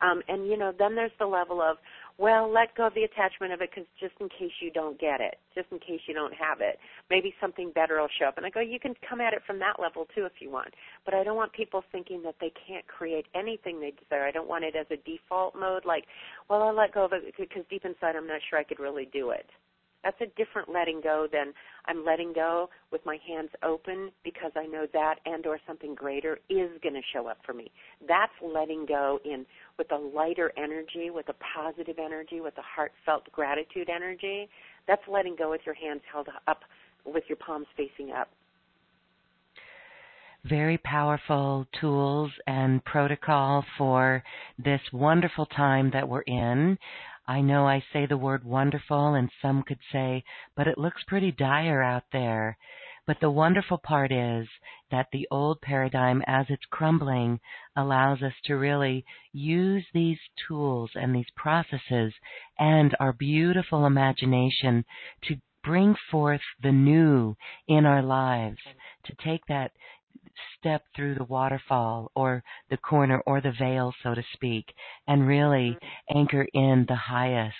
[0.01, 1.77] um, and you know, then there's the level of,
[2.17, 5.21] well, let go of the attachment of it because just in case you don't get
[5.21, 6.77] it, just in case you don't have it,
[7.09, 8.37] maybe something better will show up.
[8.37, 10.73] And I go, you can come at it from that level too if you want.
[11.05, 14.25] But I don't want people thinking that they can't create anything they desire.
[14.25, 16.05] I don't want it as a default mode, like,
[16.49, 19.09] well, I'll let go of it because deep inside I'm not sure I could really
[19.11, 19.47] do it.
[20.03, 21.53] That's a different letting go than
[21.85, 26.39] I'm letting go with my hands open because I know that and or something greater
[26.49, 27.71] is going to show up for me.
[28.07, 29.45] That's letting go in
[29.77, 34.49] with a lighter energy, with a positive energy, with a heartfelt gratitude energy.
[34.87, 36.61] That's letting go with your hands held up
[37.05, 38.29] with your palms facing up.
[40.43, 44.23] Very powerful tools and protocol for
[44.57, 46.79] this wonderful time that we're in.
[47.27, 50.23] I know I say the word wonderful, and some could say,
[50.55, 52.57] but it looks pretty dire out there.
[53.07, 54.47] But the wonderful part is
[54.89, 57.39] that the old paradigm, as it's crumbling,
[57.75, 62.13] allows us to really use these tools and these processes
[62.59, 64.85] and our beautiful imagination
[65.23, 67.35] to bring forth the new
[67.67, 68.61] in our lives,
[69.03, 69.71] to take that
[70.57, 74.65] step through the waterfall or the corner or the veil, so to speak,
[75.07, 76.17] and really mm-hmm.
[76.17, 77.55] anchor in the highest.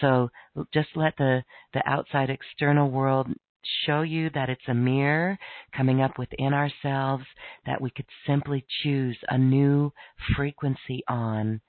[0.00, 0.30] So
[0.72, 1.42] just let the,
[1.74, 3.28] the outside external world
[3.84, 5.38] show you that it's a mirror
[5.76, 7.24] coming up within ourselves
[7.66, 9.92] that we could simply choose a new
[10.36, 11.60] frequency on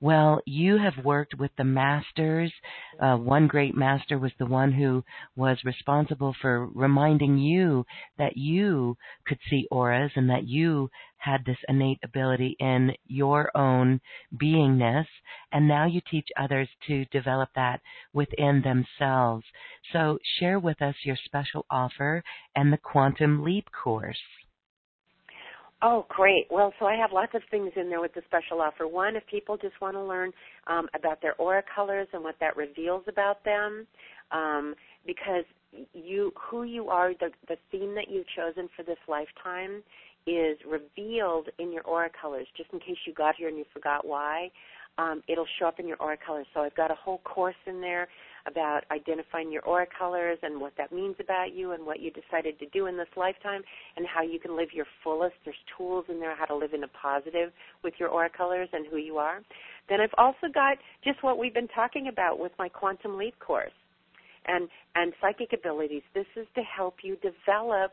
[0.00, 2.52] well, you have worked with the masters.
[3.00, 5.02] Uh, one great master was the one who
[5.36, 7.86] was responsible for reminding you
[8.18, 14.00] that you could see auras and that you had this innate ability in your own
[14.36, 15.06] beingness.
[15.50, 17.80] And now you teach others to develop that
[18.12, 19.44] within themselves.
[19.92, 22.22] So share with us your special offer
[22.54, 24.18] and the Quantum Leap course.
[25.82, 26.46] Oh, great.
[26.50, 28.88] Well, so I have lots of things in there with the special offer.
[28.88, 30.32] One, if people just want to learn
[30.66, 33.86] um, about their aura colors and what that reveals about them,
[34.32, 34.74] um,
[35.06, 35.44] because
[35.92, 39.82] you, who you are, the, the theme that you've chosen for this lifetime
[40.26, 42.46] is revealed in your aura colors.
[42.56, 44.50] Just in case you got here and you forgot why,
[44.98, 46.46] um, it'll show up in your aura colors.
[46.54, 48.08] So I've got a whole course in there
[48.46, 52.58] about identifying your aura colors and what that means about you and what you decided
[52.58, 53.62] to do in this lifetime
[53.96, 55.34] and how you can live your fullest.
[55.44, 58.86] There's tools in there how to live in a positive with your aura colors and
[58.86, 59.40] who you are.
[59.88, 63.72] Then I've also got just what we've been talking about with my Quantum Leap course
[64.46, 66.02] and and psychic abilities.
[66.14, 67.92] This is to help you develop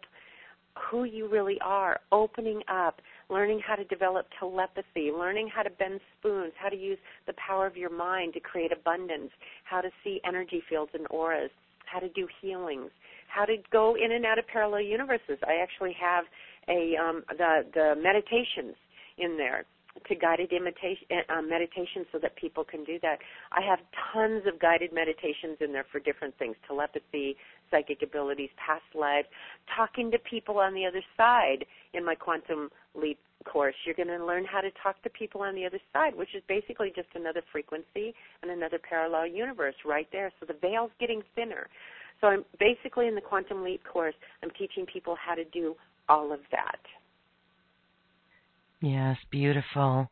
[0.90, 3.00] who you really are, opening up,
[3.30, 6.98] learning how to develop telepathy, learning how to bend spoons, how to use
[7.28, 9.32] the power of your mind to create abundance,
[9.64, 11.52] how to see energy fields and auras,
[11.86, 12.90] how to do healings,
[13.28, 15.38] how to go in and out of parallel universes.
[15.46, 16.26] I actually have
[16.68, 18.76] a um, the the meditations
[19.18, 19.66] in there
[20.08, 23.20] to guided imitation, uh, meditation so that people can do that.
[23.52, 23.80] I have
[24.12, 27.38] tons of guided meditations in there for different things telepathy,
[27.74, 29.28] psychic abilities, past lives,
[29.76, 33.76] talking to people on the other side in my Quantum Leap course.
[33.86, 36.44] You're going to learn how to talk to people on the other side, which is
[36.48, 40.32] basically just another frequency and another parallel universe right there.
[40.40, 41.68] So the veil's getting thinner.
[42.22, 45.76] So I'm basically in the Quantum Leap course, I'm teaching people how to do
[46.08, 46.80] all of that.
[48.82, 50.10] Yes, beautiful.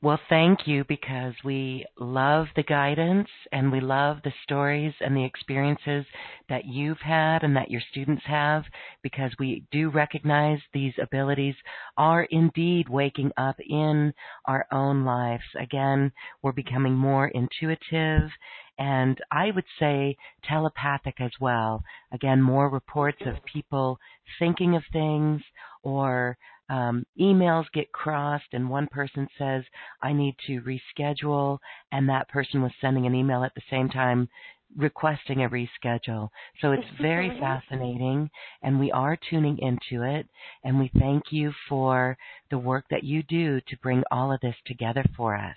[0.00, 5.24] Well, thank you because we love the guidance and we love the stories and the
[5.24, 6.06] experiences
[6.48, 8.62] that you've had and that your students have
[9.02, 11.56] because we do recognize these abilities
[11.96, 15.42] are indeed waking up in our own lives.
[15.58, 18.30] Again, we're becoming more intuitive
[18.78, 21.82] and I would say telepathic as well.
[22.12, 23.98] Again, more reports of people
[24.38, 25.42] thinking of things
[25.82, 26.38] or
[26.68, 29.64] um, emails get crossed and one person says,
[30.02, 31.58] I need to reschedule,
[31.92, 34.28] and that person was sending an email at the same time
[34.76, 36.28] requesting a reschedule.
[36.60, 38.30] So it's very fascinating,
[38.62, 40.26] and we are tuning into it,
[40.64, 42.16] and we thank you for
[42.50, 45.56] the work that you do to bring all of this together for us.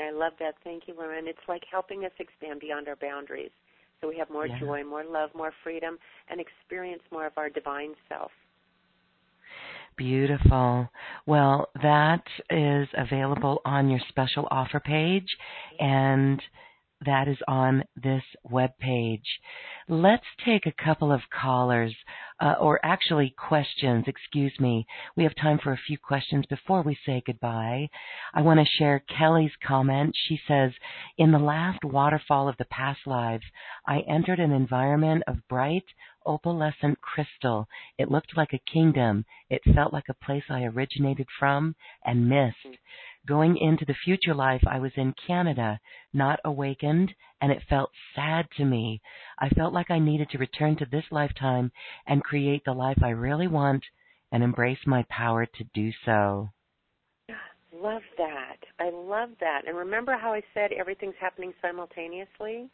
[0.00, 0.54] I love that.
[0.62, 1.26] Thank you, Loren.
[1.26, 3.50] It's like helping us expand beyond our boundaries.
[4.00, 4.60] So we have more yeah.
[4.60, 8.30] joy, more love, more freedom, and experience more of our divine self.
[9.98, 10.88] Beautiful.
[11.26, 15.26] Well, that is available on your special offer page
[15.80, 16.40] and
[17.04, 19.26] that is on this web page.
[19.88, 21.94] Let's take a couple of callers,
[22.40, 24.86] uh, or actually questions, excuse me.
[25.16, 27.88] We have time for a few questions before we say goodbye.
[28.34, 30.14] I want to share Kelly's comment.
[30.28, 30.72] She says,
[31.18, 33.44] In the last waterfall of the past lives,
[33.86, 35.84] I entered an environment of bright,
[36.28, 37.66] opalescent crystal.
[37.96, 39.24] It looked like a kingdom.
[39.48, 41.74] It felt like a place I originated from
[42.04, 42.78] and missed.
[43.26, 45.80] Going into the future life, I was in Canada,
[46.12, 49.00] not awakened, and it felt sad to me.
[49.38, 51.72] I felt like I needed to return to this lifetime
[52.06, 53.84] and create the life I really want
[54.30, 56.50] and embrace my power to do so.
[57.72, 58.56] Love that.
[58.80, 59.62] I love that.
[59.66, 62.68] And remember how I said everything's happening simultaneously?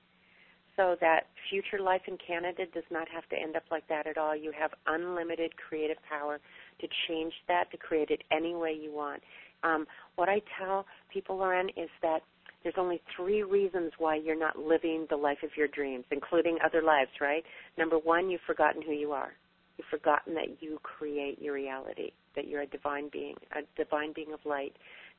[0.76, 4.18] So that future life in Canada does not have to end up like that at
[4.18, 4.34] all.
[4.34, 6.40] You have unlimited creative power
[6.80, 9.22] to change that, to create it any way you want.
[9.62, 12.20] Um, what I tell people, Loren, is that
[12.62, 16.82] there's only three reasons why you're not living the life of your dreams, including other
[16.82, 17.44] lives, right?
[17.78, 19.32] Number one, you've forgotten who you are.
[19.76, 24.32] You've forgotten that you create your reality, that you're a divine being, a divine being
[24.32, 24.72] of light.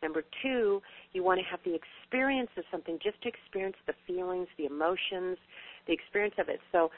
[0.04, 0.82] Number two,
[1.14, 5.38] you want to have the experience of something, just to experience the feelings, the emotions,
[5.88, 6.60] the experience of it.
[6.72, 6.92] So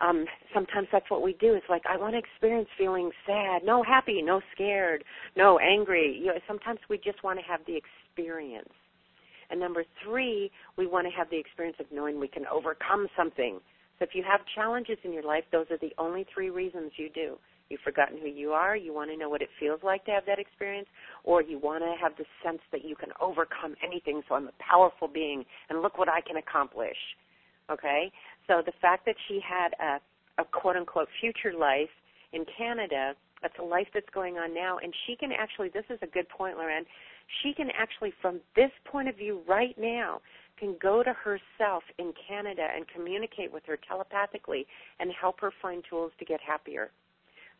[0.00, 0.24] um,
[0.54, 1.54] sometimes that's what we do.
[1.54, 5.04] It's like I want to experience feeling sad, no happy, no scared,
[5.36, 6.18] no angry.
[6.18, 8.70] You know, sometimes we just want to have the experience.
[9.50, 13.60] And number three, we want to have the experience of knowing we can overcome something.
[13.98, 17.10] So if you have challenges in your life, those are the only three reasons you
[17.14, 17.36] do.
[17.72, 18.76] You've forgotten who you are.
[18.76, 20.88] You want to know what it feels like to have that experience,
[21.24, 24.20] or you want to have the sense that you can overcome anything.
[24.28, 26.98] So I'm a powerful being, and look what I can accomplish.
[27.70, 28.12] Okay.
[28.46, 31.88] So the fact that she had a, a quote unquote future life
[32.34, 35.70] in Canada, that's a life that's going on now, and she can actually.
[35.70, 36.84] This is a good point, Loren.
[37.42, 40.20] She can actually, from this point of view right now,
[40.58, 44.66] can go to herself in Canada and communicate with her telepathically
[45.00, 46.90] and help her find tools to get happier.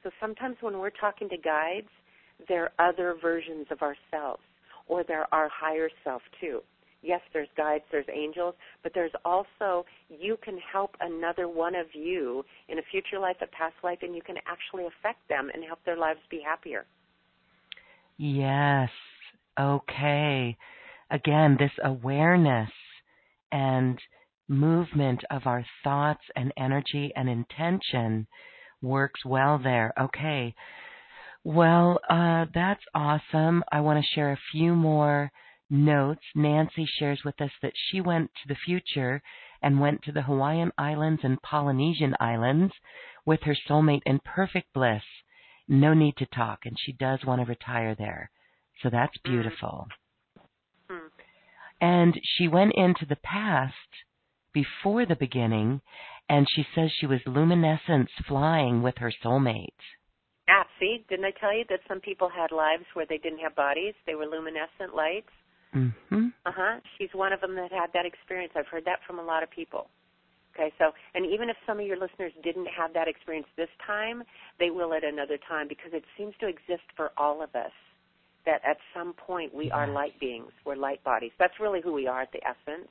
[0.02, 1.88] So sometimes when we're talking to guides,
[2.48, 4.42] they're other versions of ourselves,
[4.86, 6.60] or they're our higher self too.
[7.02, 12.44] yes, there's guides, there's angels, but there's also you can help another one of you
[12.68, 15.80] in a future life, a past life, and you can actually affect them and help
[15.84, 16.86] their lives be happier.
[18.18, 18.90] Yes.
[19.58, 20.56] Okay.
[21.10, 22.70] Again, this awareness
[23.50, 23.98] and
[24.48, 28.26] movement of our thoughts and energy and intention
[28.82, 29.92] works well there.
[29.98, 30.54] Okay.
[31.44, 33.64] Well, uh, that's awesome.
[33.72, 35.32] I want to share a few more
[35.70, 36.22] notes.
[36.34, 39.22] Nancy shares with us that she went to the future
[39.62, 42.74] and went to the Hawaiian Islands and Polynesian Islands
[43.24, 45.02] with her soulmate in perfect bliss.
[45.68, 48.30] No need to talk, and she does want to retire there.
[48.82, 49.30] So that's mm.
[49.30, 49.88] beautiful.
[50.90, 51.10] Mm.
[51.80, 53.74] And she went into the past
[54.52, 55.80] before the beginning,
[56.28, 59.68] and she says she was luminescence flying with her soulmate.
[60.48, 63.54] Ah, see, didn't I tell you that some people had lives where they didn't have
[63.54, 63.94] bodies?
[64.06, 65.30] They were luminescent lights.
[65.74, 66.26] Mm-hmm.
[66.44, 66.80] Uh huh.
[66.98, 68.52] She's one of them that had that experience.
[68.56, 69.88] I've heard that from a lot of people.
[70.54, 74.22] Okay, so and even if some of your listeners didn't have that experience this time,
[74.58, 77.72] they will at another time because it seems to exist for all of us.
[78.44, 81.30] That at some point we are light beings, we're light bodies.
[81.38, 82.88] That's really who we are at the essence.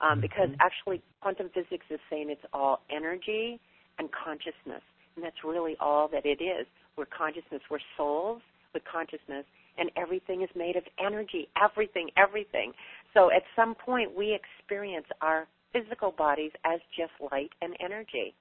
[0.00, 0.20] Um, mm-hmm.
[0.20, 3.60] Because actually, quantum physics is saying it's all energy
[3.98, 4.82] and consciousness,
[5.16, 6.66] and that's really all that it is.
[6.96, 7.62] We're consciousness.
[7.70, 8.42] We're souls
[8.74, 9.44] with consciousness,
[9.78, 11.48] and everything is made of energy.
[11.62, 12.72] Everything, everything.
[13.14, 18.34] So at some point, we experience our physical bodies as just light and energy.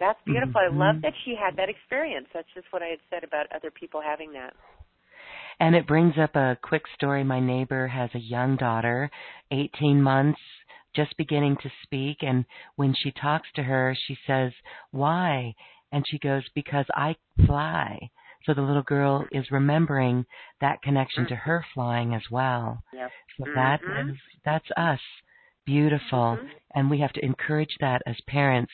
[0.00, 0.60] That's beautiful.
[0.60, 0.82] Mm-hmm.
[0.82, 1.02] I love mm-hmm.
[1.02, 2.26] that she had that experience.
[2.34, 4.54] That's just what I had said about other people having that.
[5.60, 7.24] And it brings up a quick story.
[7.24, 9.10] My neighbor has a young daughter,
[9.50, 10.40] 18 months,
[10.94, 12.18] just beginning to speak.
[12.22, 12.44] And
[12.76, 14.52] when she talks to her, she says,
[14.90, 15.54] Why?
[15.92, 17.16] And she goes, Because I
[17.46, 18.10] fly.
[18.44, 20.26] So the little girl is remembering
[20.60, 22.82] that connection to her flying as well.
[22.92, 23.10] Yep.
[23.38, 24.10] So that mm-hmm.
[24.10, 25.00] is, that's us.
[25.64, 26.38] Beautiful.
[26.38, 26.46] Mm-hmm.
[26.74, 28.72] And we have to encourage that as parents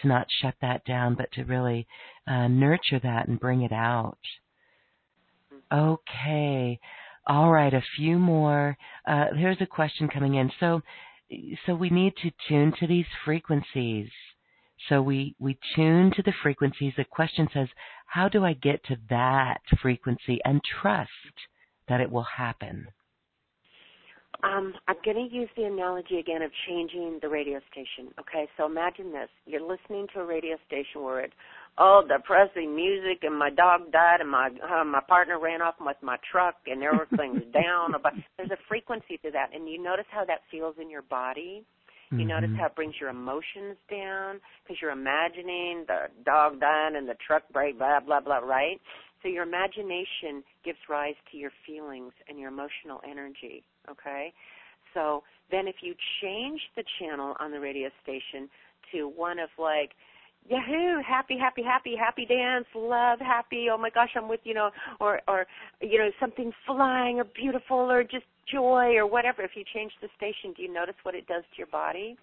[0.00, 1.86] to not shut that down, but to really
[2.26, 4.18] uh, nurture that and bring it out.
[5.72, 6.78] Okay.
[7.26, 8.76] All right, a few more.
[9.06, 10.50] Uh, here's a question coming in.
[10.58, 10.82] So,
[11.66, 14.08] so we need to tune to these frequencies.
[14.88, 16.94] So we, we tune to the frequencies.
[16.96, 17.68] The question says,
[18.06, 21.10] how do I get to that frequency and trust
[21.88, 22.88] that it will happen?
[24.42, 28.12] Um, I'm going to use the analogy again of changing the radio station.
[28.18, 31.34] Okay, so imagine this: you're listening to a radio station where it's
[31.80, 35.96] all depressing music, and my dog died, and my uh, my partner ran off with
[36.02, 37.94] my truck, and everything's down.
[38.02, 41.64] But there's a frequency to that, and you notice how that feels in your body.
[42.10, 42.28] You mm-hmm.
[42.28, 47.14] notice how it brings your emotions down because you're imagining the dog dying and the
[47.26, 48.80] truck break, blah blah blah, right?
[49.22, 54.32] So your imagination gives rise to your feelings and your emotional energy, okay?
[54.94, 58.48] So then if you change the channel on the radio station
[58.92, 59.92] to one of like,
[60.48, 64.70] Yahoo, happy, happy, happy, happy dance, love, happy, oh my gosh, I'm with you know,
[64.98, 65.46] or or
[65.80, 69.42] you know, something flying or beautiful or just joy or whatever.
[69.42, 72.16] If you change the station, do you notice what it does to your body?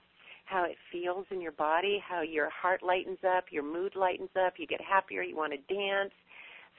[0.45, 4.53] How it feels in your body, how your heart lightens up, your mood lightens up,
[4.57, 6.11] you get happier, you want to dance,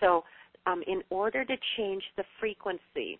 [0.00, 0.24] so,
[0.66, 3.18] um, in order to change the frequency,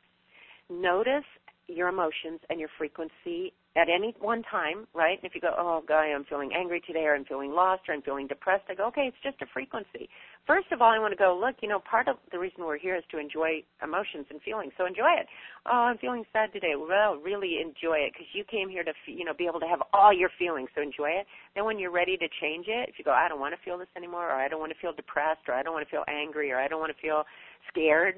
[0.71, 1.25] notice
[1.67, 5.19] your emotions and your frequency at any one time, right?
[5.23, 8.03] if you go, oh, guy, I'm feeling angry today, or I'm feeling lost, or I'm
[8.03, 10.09] feeling depressed, I go, okay, it's just a frequency.
[10.47, 12.79] First of all, I want to go, look, you know, part of the reason we're
[12.79, 15.27] here is to enjoy emotions and feelings, so enjoy it.
[15.67, 16.75] Oh, I'm feeling sad today.
[16.75, 19.83] Well, really enjoy it because you came here to, you know, be able to have
[19.93, 21.27] all your feelings, so enjoy it.
[21.55, 23.79] Then when you're ready to change it, if you go, I don't want to feel
[23.79, 26.05] this anymore, or I don't want to feel depressed, or I don't want to feel
[26.09, 27.23] angry, or I don't want to feel
[27.71, 28.17] scared,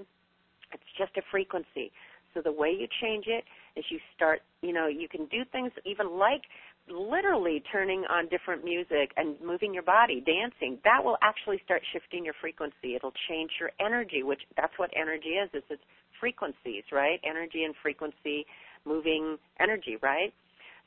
[0.72, 1.92] it's just a frequency.
[2.32, 3.44] So the way you change it
[3.80, 6.42] is you start, you know, you can do things even like
[6.88, 10.78] literally turning on different music and moving your body, dancing.
[10.84, 12.94] That will actually start shifting your frequency.
[12.96, 15.48] It'll change your energy, which that's what energy is.
[15.54, 15.82] It's, it's
[16.20, 17.20] frequencies, right?
[17.24, 18.44] Energy and frequency,
[18.84, 20.32] moving energy, right?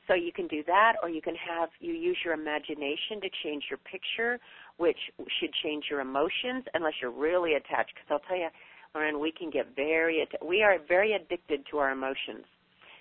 [0.06, 3.64] So you can do that, or you can have you use your imagination to change
[3.70, 4.38] your picture,
[4.76, 4.98] which
[5.40, 7.94] should change your emotions, unless you're really attached.
[7.94, 8.48] Because I'll tell you,
[8.94, 12.44] Loren, we can get very, we are very addicted to our emotions.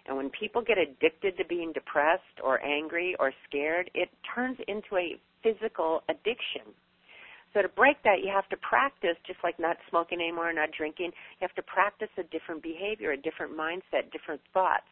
[0.08, 4.98] And when people get addicted to being depressed or angry or scared, it turns into
[4.98, 6.74] a physical addiction.
[7.54, 11.12] So to break that, you have to practice, just like not smoking anymore, not drinking,
[11.40, 14.90] you have to practice a different behavior, a different mindset, different thoughts.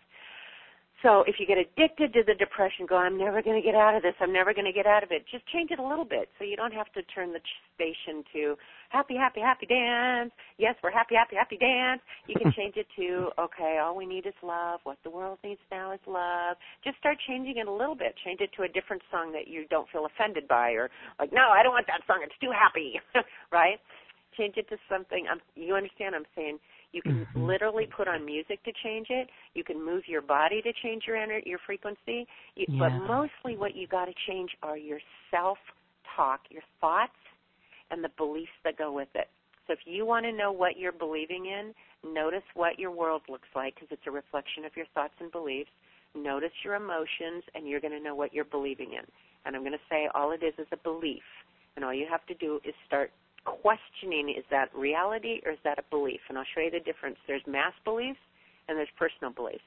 [1.03, 3.95] So if you get addicted to the depression, go, I'm never going to get out
[3.95, 4.13] of this.
[4.21, 5.25] I'm never going to get out of it.
[5.31, 7.41] Just change it a little bit so you don't have to turn the
[7.73, 8.55] station to
[8.89, 10.31] happy, happy, happy dance.
[10.57, 12.01] Yes, we're happy, happy, happy dance.
[12.27, 14.81] You can change it to, okay, all we need is love.
[14.83, 16.57] What the world needs now is love.
[16.83, 18.13] Just start changing it a little bit.
[18.23, 21.49] Change it to a different song that you don't feel offended by or like, no,
[21.49, 22.21] I don't want that song.
[22.21, 23.01] It's too happy,
[23.51, 23.79] right?
[24.37, 25.25] Change it to something.
[25.25, 26.13] I'm, you understand?
[26.13, 26.59] what I'm saying
[26.91, 27.45] you can mm-hmm.
[27.45, 29.29] literally put on music to change it.
[29.53, 32.27] You can move your body to change your energy, your frequency.
[32.55, 32.79] You, yeah.
[32.79, 34.99] But mostly, what you got to change are your
[35.29, 37.11] self-talk, your thoughts,
[37.91, 39.29] and the beliefs that go with it.
[39.67, 41.73] So if you want to know what you're believing in,
[42.13, 45.69] notice what your world looks like because it's a reflection of your thoughts and beliefs.
[46.13, 49.05] Notice your emotions, and you're going to know what you're believing in.
[49.45, 51.23] And I'm going to say all it is is a belief.
[51.75, 53.11] And all you have to do is start
[53.45, 56.19] questioning is that reality or is that a belief?
[56.29, 57.17] And I'll show you the difference.
[57.27, 58.19] There's mass beliefs
[58.67, 59.65] and there's personal beliefs.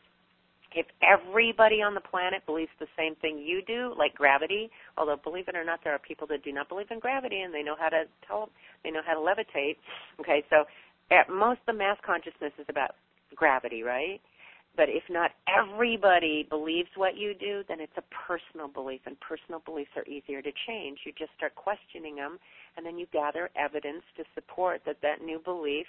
[0.75, 5.47] If everybody on the planet believes the same thing you do, like gravity, although believe
[5.47, 7.77] it or not, there are people that do not believe in gravity and they know
[7.79, 8.51] how to tell,
[8.83, 9.77] they know how to levitate.
[10.21, 10.65] Okay, so
[11.13, 12.97] at most the mass consciousness is about
[13.37, 14.21] gravity, right?
[14.77, 19.61] But if not everybody believes what you do, then it's a personal belief, and personal
[19.65, 20.99] beliefs are easier to change.
[21.05, 22.39] You just start questioning them,
[22.77, 25.87] and then you gather evidence to support that that new belief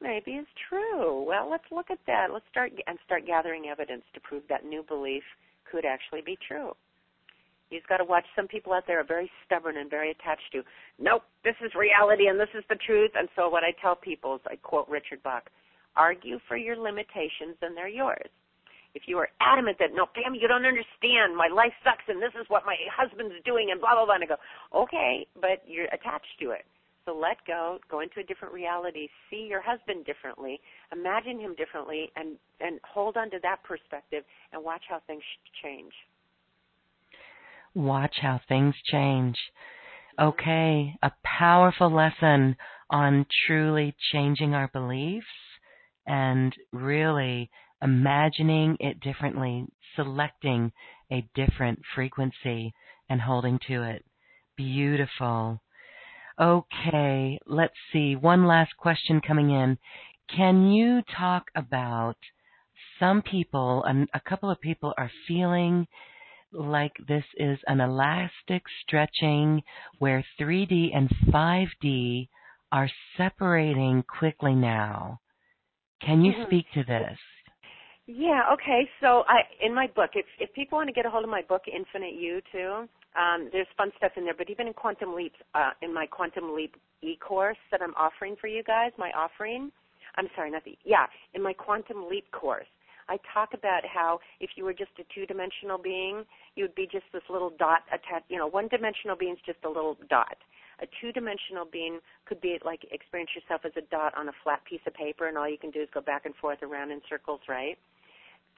[0.00, 1.22] maybe is true.
[1.22, 2.28] Well, let's look at that.
[2.32, 5.22] Let's start and start gathering evidence to prove that new belief
[5.70, 6.74] could actually be true.
[7.70, 10.62] You've got to watch some people out there are very stubborn and very attached to,
[10.98, 13.10] nope, this is reality and this is the truth.
[13.14, 15.50] And so what I tell people is I quote Richard Bach,
[15.98, 18.30] argue for your limitations and they're yours.
[18.94, 22.32] If you are adamant that, no, Pam, you don't understand, my life sucks and this
[22.40, 24.36] is what my husband's doing and blah, blah, blah, and I go,
[24.74, 26.64] okay, but you're attached to it.
[27.04, 30.60] So let go, go into a different reality, see your husband differently,
[30.92, 35.22] imagine him differently, and, and hold on to that perspective and watch how things
[35.62, 35.92] change.
[37.74, 39.36] Watch how things change.
[40.20, 42.56] Okay, a powerful lesson
[42.90, 45.26] on truly changing our beliefs
[46.08, 47.50] and really
[47.82, 50.72] imagining it differently, selecting
[51.12, 52.72] a different frequency
[53.08, 54.04] and holding to it.
[54.56, 55.60] Beautiful.
[56.40, 58.16] Okay, let's see.
[58.16, 59.78] One last question coming in.
[60.34, 62.16] Can you talk about
[62.98, 65.86] some people, a couple of people are feeling
[66.52, 69.62] like this is an elastic stretching
[69.98, 72.28] where 3D and 5D
[72.72, 75.20] are separating quickly now.
[76.04, 76.46] Can you mm-hmm.
[76.46, 77.18] speak to this?
[78.06, 78.88] Yeah, okay.
[79.00, 81.42] So I in my book, if if people want to get a hold of my
[81.42, 82.88] book, Infinite You too,
[83.20, 84.34] um, there's fun stuff in there.
[84.36, 88.46] But even in Quantum Leap, uh, in my Quantum Leap e-course that I'm offering for
[88.46, 89.70] you guys, my offering,
[90.16, 92.66] I'm sorry, not the yeah, in my Quantum Leap course,
[93.10, 97.04] I talk about how if you were just a two-dimensional being, you would be just
[97.12, 98.30] this little dot attached.
[98.30, 100.36] You know, one-dimensional being is just a little dot
[100.80, 104.80] a two-dimensional being could be like experience yourself as a dot on a flat piece
[104.86, 107.40] of paper, and all you can do is go back and forth around in circles,
[107.48, 107.78] right?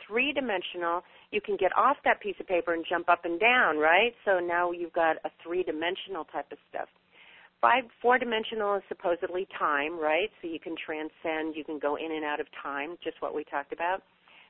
[0.07, 4.15] Three-dimensional, you can get off that piece of paper and jump up and down, right?
[4.25, 6.89] So now you've got a three-dimensional type of stuff.
[7.61, 10.31] Five, four-dimensional is supposedly time, right?
[10.41, 13.45] So you can transcend, you can go in and out of time, just what we
[13.45, 14.03] talked about.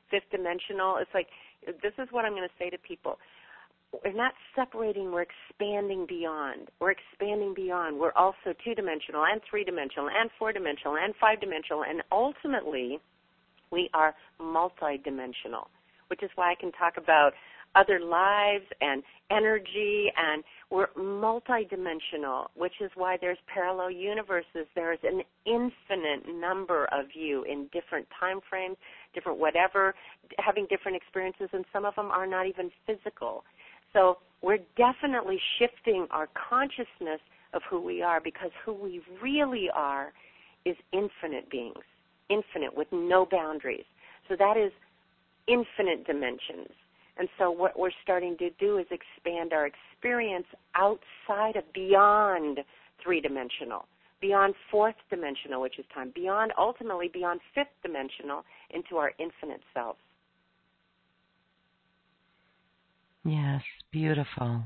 [0.09, 1.27] Fifth dimensional, it's like
[1.65, 3.17] this is what I'm going to say to people
[3.91, 6.69] we're not separating, we're expanding beyond.
[6.79, 7.99] We're expanding beyond.
[7.99, 12.99] We're also two dimensional and three dimensional and four dimensional and five dimensional and ultimately
[13.71, 15.67] we are multidimensional,
[16.07, 17.31] which is why I can talk about
[17.73, 24.67] other lives and energy and we're multidimensional, which is why there's parallel universes.
[24.75, 28.75] There's an infinite number of you in different time frames,
[29.13, 29.95] different whatever,
[30.37, 33.43] having different experiences and some of them are not even physical.
[33.93, 37.19] So we're definitely shifting our consciousness
[37.53, 40.13] of who we are because who we really are
[40.65, 41.83] is infinite beings,
[42.29, 43.85] infinite with no boundaries.
[44.29, 44.71] So that is
[45.47, 46.69] infinite dimensions.
[47.17, 52.59] And so what we're starting to do is expand our experience outside of beyond
[53.03, 53.85] three dimensional,
[54.21, 59.99] beyond fourth dimensional, which is time, beyond ultimately beyond fifth dimensional into our infinite selves.
[63.23, 63.61] Yes,
[63.91, 64.63] beautiful.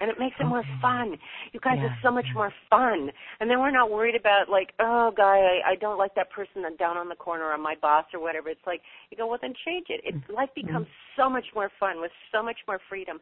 [0.00, 0.50] And it makes it okay.
[0.50, 1.16] more fun.
[1.52, 1.86] You guys yeah.
[1.86, 3.10] are so much more fun.
[3.40, 6.62] And then we're not worried about like, oh, guy, I, I don't like that person
[6.78, 8.48] down on the corner or my boss or whatever.
[8.48, 10.00] It's like you go, well, then change it.
[10.04, 10.66] It life mm-hmm.
[10.66, 11.22] becomes mm-hmm.
[11.22, 13.18] so much more fun with so much more freedom.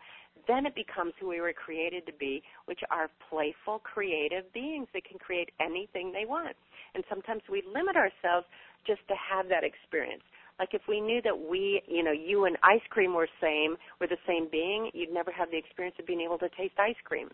[0.48, 5.04] Then it becomes who we were created to be, which are playful, creative beings that
[5.04, 6.56] can create anything they want.
[6.94, 8.46] And sometimes we limit ourselves
[8.86, 10.24] just to have that experience
[10.58, 14.06] Like if we knew that we, you know, you and ice cream were same, were
[14.06, 17.28] the same being, you'd never have the experience of being able to taste ice cream.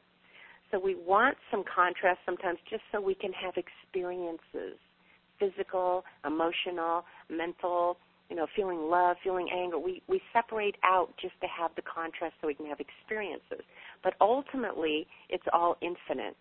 [0.70, 4.78] So we want some contrast sometimes just so we can have experiences,
[5.38, 7.96] physical, emotional, mental,
[8.28, 9.78] you know, feeling love, feeling anger.
[9.78, 13.64] We we separate out just to have the contrast so we can have experiences.
[14.04, 16.36] But ultimately, it's all infinite.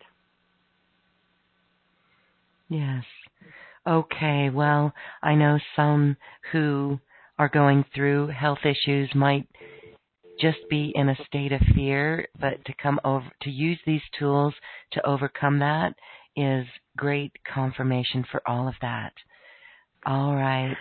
[2.68, 3.04] Yes.
[3.86, 4.50] Okay.
[4.50, 4.92] Well,
[5.22, 6.16] I know some
[6.52, 6.98] who
[7.38, 9.46] are going through health issues might
[10.40, 14.54] just be in a state of fear, but to come over to use these tools
[14.92, 15.94] to overcome that
[16.36, 19.12] is great confirmation for all of that.
[20.06, 20.76] All right.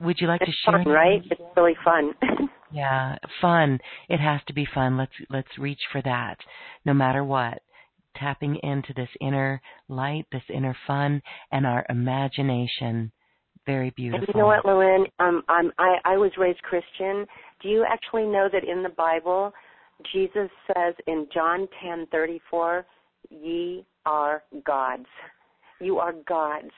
[0.00, 0.84] Would you like it's to share?
[0.84, 1.22] Fun, right?
[1.30, 2.14] It's really fun.
[2.72, 3.78] yeah, fun.
[4.08, 4.96] It has to be fun.
[4.96, 6.38] Let's let's reach for that,
[6.84, 7.62] no matter what.
[8.18, 11.22] Tapping into this inner light, this inner fun,
[11.52, 13.12] and our imagination.
[13.66, 14.24] Very beautiful.
[14.26, 15.06] And you know what, Lorraine?
[15.18, 17.26] Um, I'm, I I was raised Christian.
[17.62, 19.52] Do you actually know that in the Bible,
[20.12, 22.86] Jesus says in John ten thirty four,
[23.28, 25.06] "Ye are gods."
[25.80, 26.72] You are gods.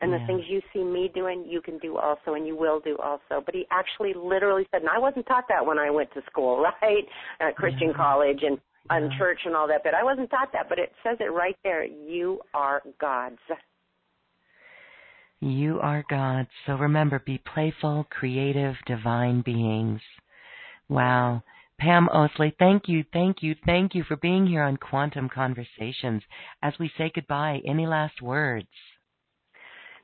[0.00, 0.18] And yeah.
[0.18, 3.40] the things you see me doing, you can do also, and you will do also.
[3.44, 6.60] But he actually literally said, and I wasn't taught that when I went to school,
[6.82, 7.04] right?
[7.40, 7.96] At Christian yeah.
[7.96, 8.58] college and
[8.90, 10.68] on church and all that, but I wasn't taught that.
[10.68, 11.84] But it says it right there.
[11.84, 13.38] You are God's.
[15.40, 16.50] You are God's.
[16.66, 20.00] So remember, be playful, creative, divine beings.
[20.88, 21.42] Wow.
[21.78, 26.22] Pam Oslie, thank you, thank you, thank you for being here on Quantum Conversations.
[26.62, 28.68] As we say goodbye, any last words?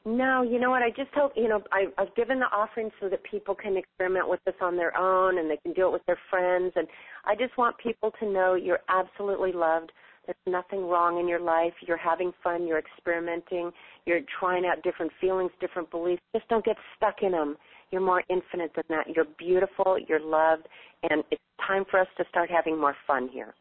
[0.04, 0.82] No, you know what?
[0.82, 4.28] I just hope, you know, I, I've given the offering so that people can experiment
[4.28, 6.72] with this on their own and they can do it with their friends.
[6.76, 6.86] And
[7.24, 9.92] I just want people to know you're absolutely loved.
[10.24, 11.72] There's nothing wrong in your life.
[11.86, 12.66] You're having fun.
[12.66, 13.70] You're experimenting.
[14.06, 16.22] You're trying out different feelings, different beliefs.
[16.34, 17.56] Just don't get stuck in them.
[17.90, 19.06] You're more infinite than that.
[19.14, 19.98] You're beautiful.
[20.06, 20.68] You're loved.
[21.10, 23.54] And it's time for us to start having more fun here.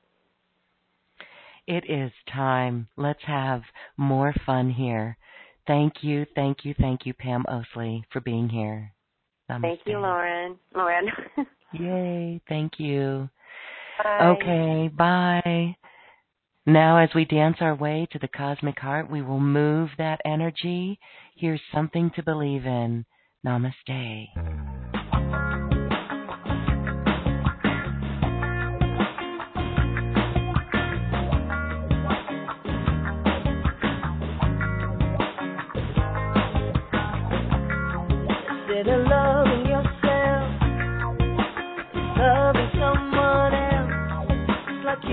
[1.67, 2.87] It is time.
[2.95, 3.61] Let's have
[3.97, 5.17] more fun here.
[5.67, 8.93] Thank you, thank you, thank you, Pam Oslie, for being here.
[9.49, 9.61] Namaste.
[9.61, 10.55] Thank you, Loren.
[10.75, 11.07] Loren.
[11.73, 13.29] Yay, thank you.
[14.03, 14.35] Bye.
[14.37, 15.75] Okay, bye.
[16.65, 20.99] Now, as we dance our way to the cosmic heart, we will move that energy.
[21.35, 23.05] Here's something to believe in.
[23.45, 24.95] Namaste.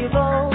[0.05, 0.54] evil.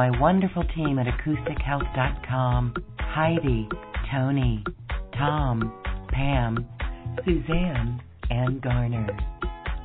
[0.00, 3.68] My wonderful team at acoustichealth.com Heidi,
[4.10, 4.64] Tony,
[5.12, 5.70] Tom,
[6.08, 6.66] Pam,
[7.22, 8.00] Suzanne,
[8.30, 9.08] and Garner,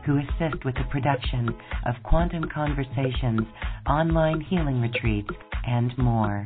[0.06, 1.50] who assist with the production
[1.86, 3.42] of Quantum Conversations,
[3.90, 5.36] online healing retreats,
[5.68, 6.46] and more.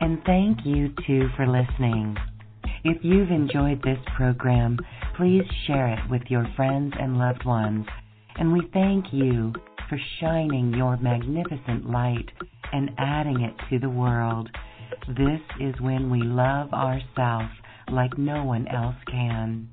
[0.00, 2.16] And thank you too for listening.
[2.82, 4.76] If you've enjoyed this program,
[5.16, 7.86] please share it with your friends and loved ones.
[8.34, 9.52] And we thank you
[9.88, 12.28] for shining your magnificent light
[12.72, 14.48] and adding it to the world.
[15.08, 17.52] This is when we love ourselves
[17.90, 19.68] like no one else can.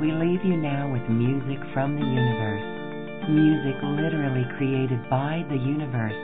[0.00, 3.28] We leave you now with music from the universe.
[3.28, 6.14] Music literally created by the universe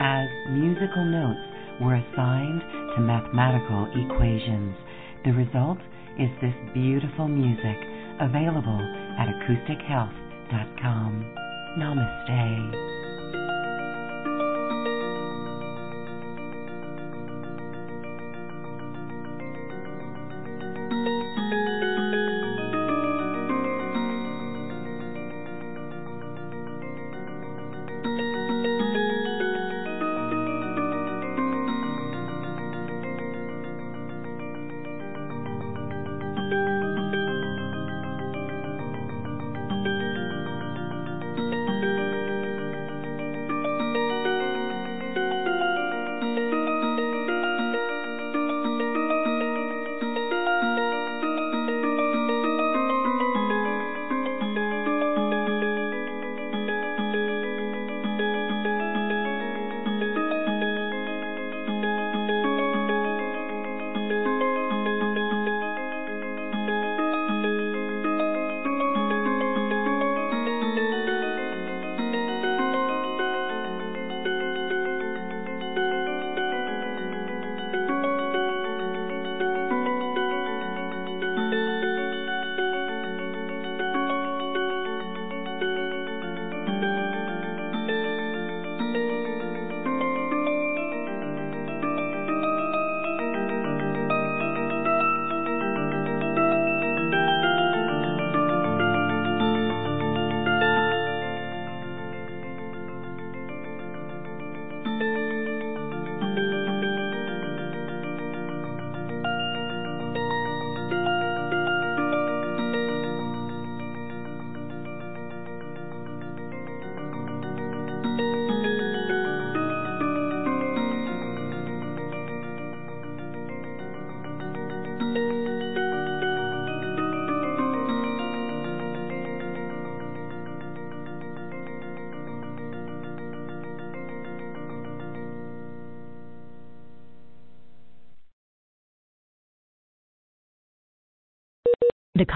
[0.00, 1.44] as musical notes
[1.80, 2.62] were assigned
[2.96, 4.74] to mathematical equations.
[5.24, 5.78] The result
[6.18, 7.76] is this beautiful music
[8.18, 8.80] available
[9.18, 9.28] at
[10.50, 11.24] acoustichealth.com.
[11.78, 13.07] Namaste.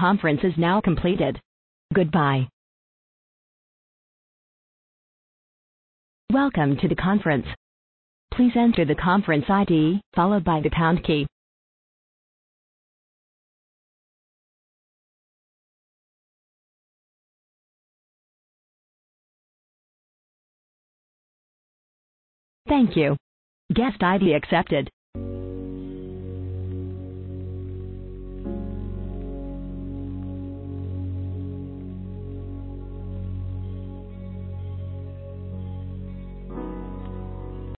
[0.03, 1.39] Conference is now completed.
[1.93, 2.45] Goodbye.
[6.29, 7.45] Welcome to the conference.
[8.33, 11.25] Please enter the conference ID followed by the pound key.
[22.67, 23.15] Thank you.
[23.73, 24.89] Guest ID accepted.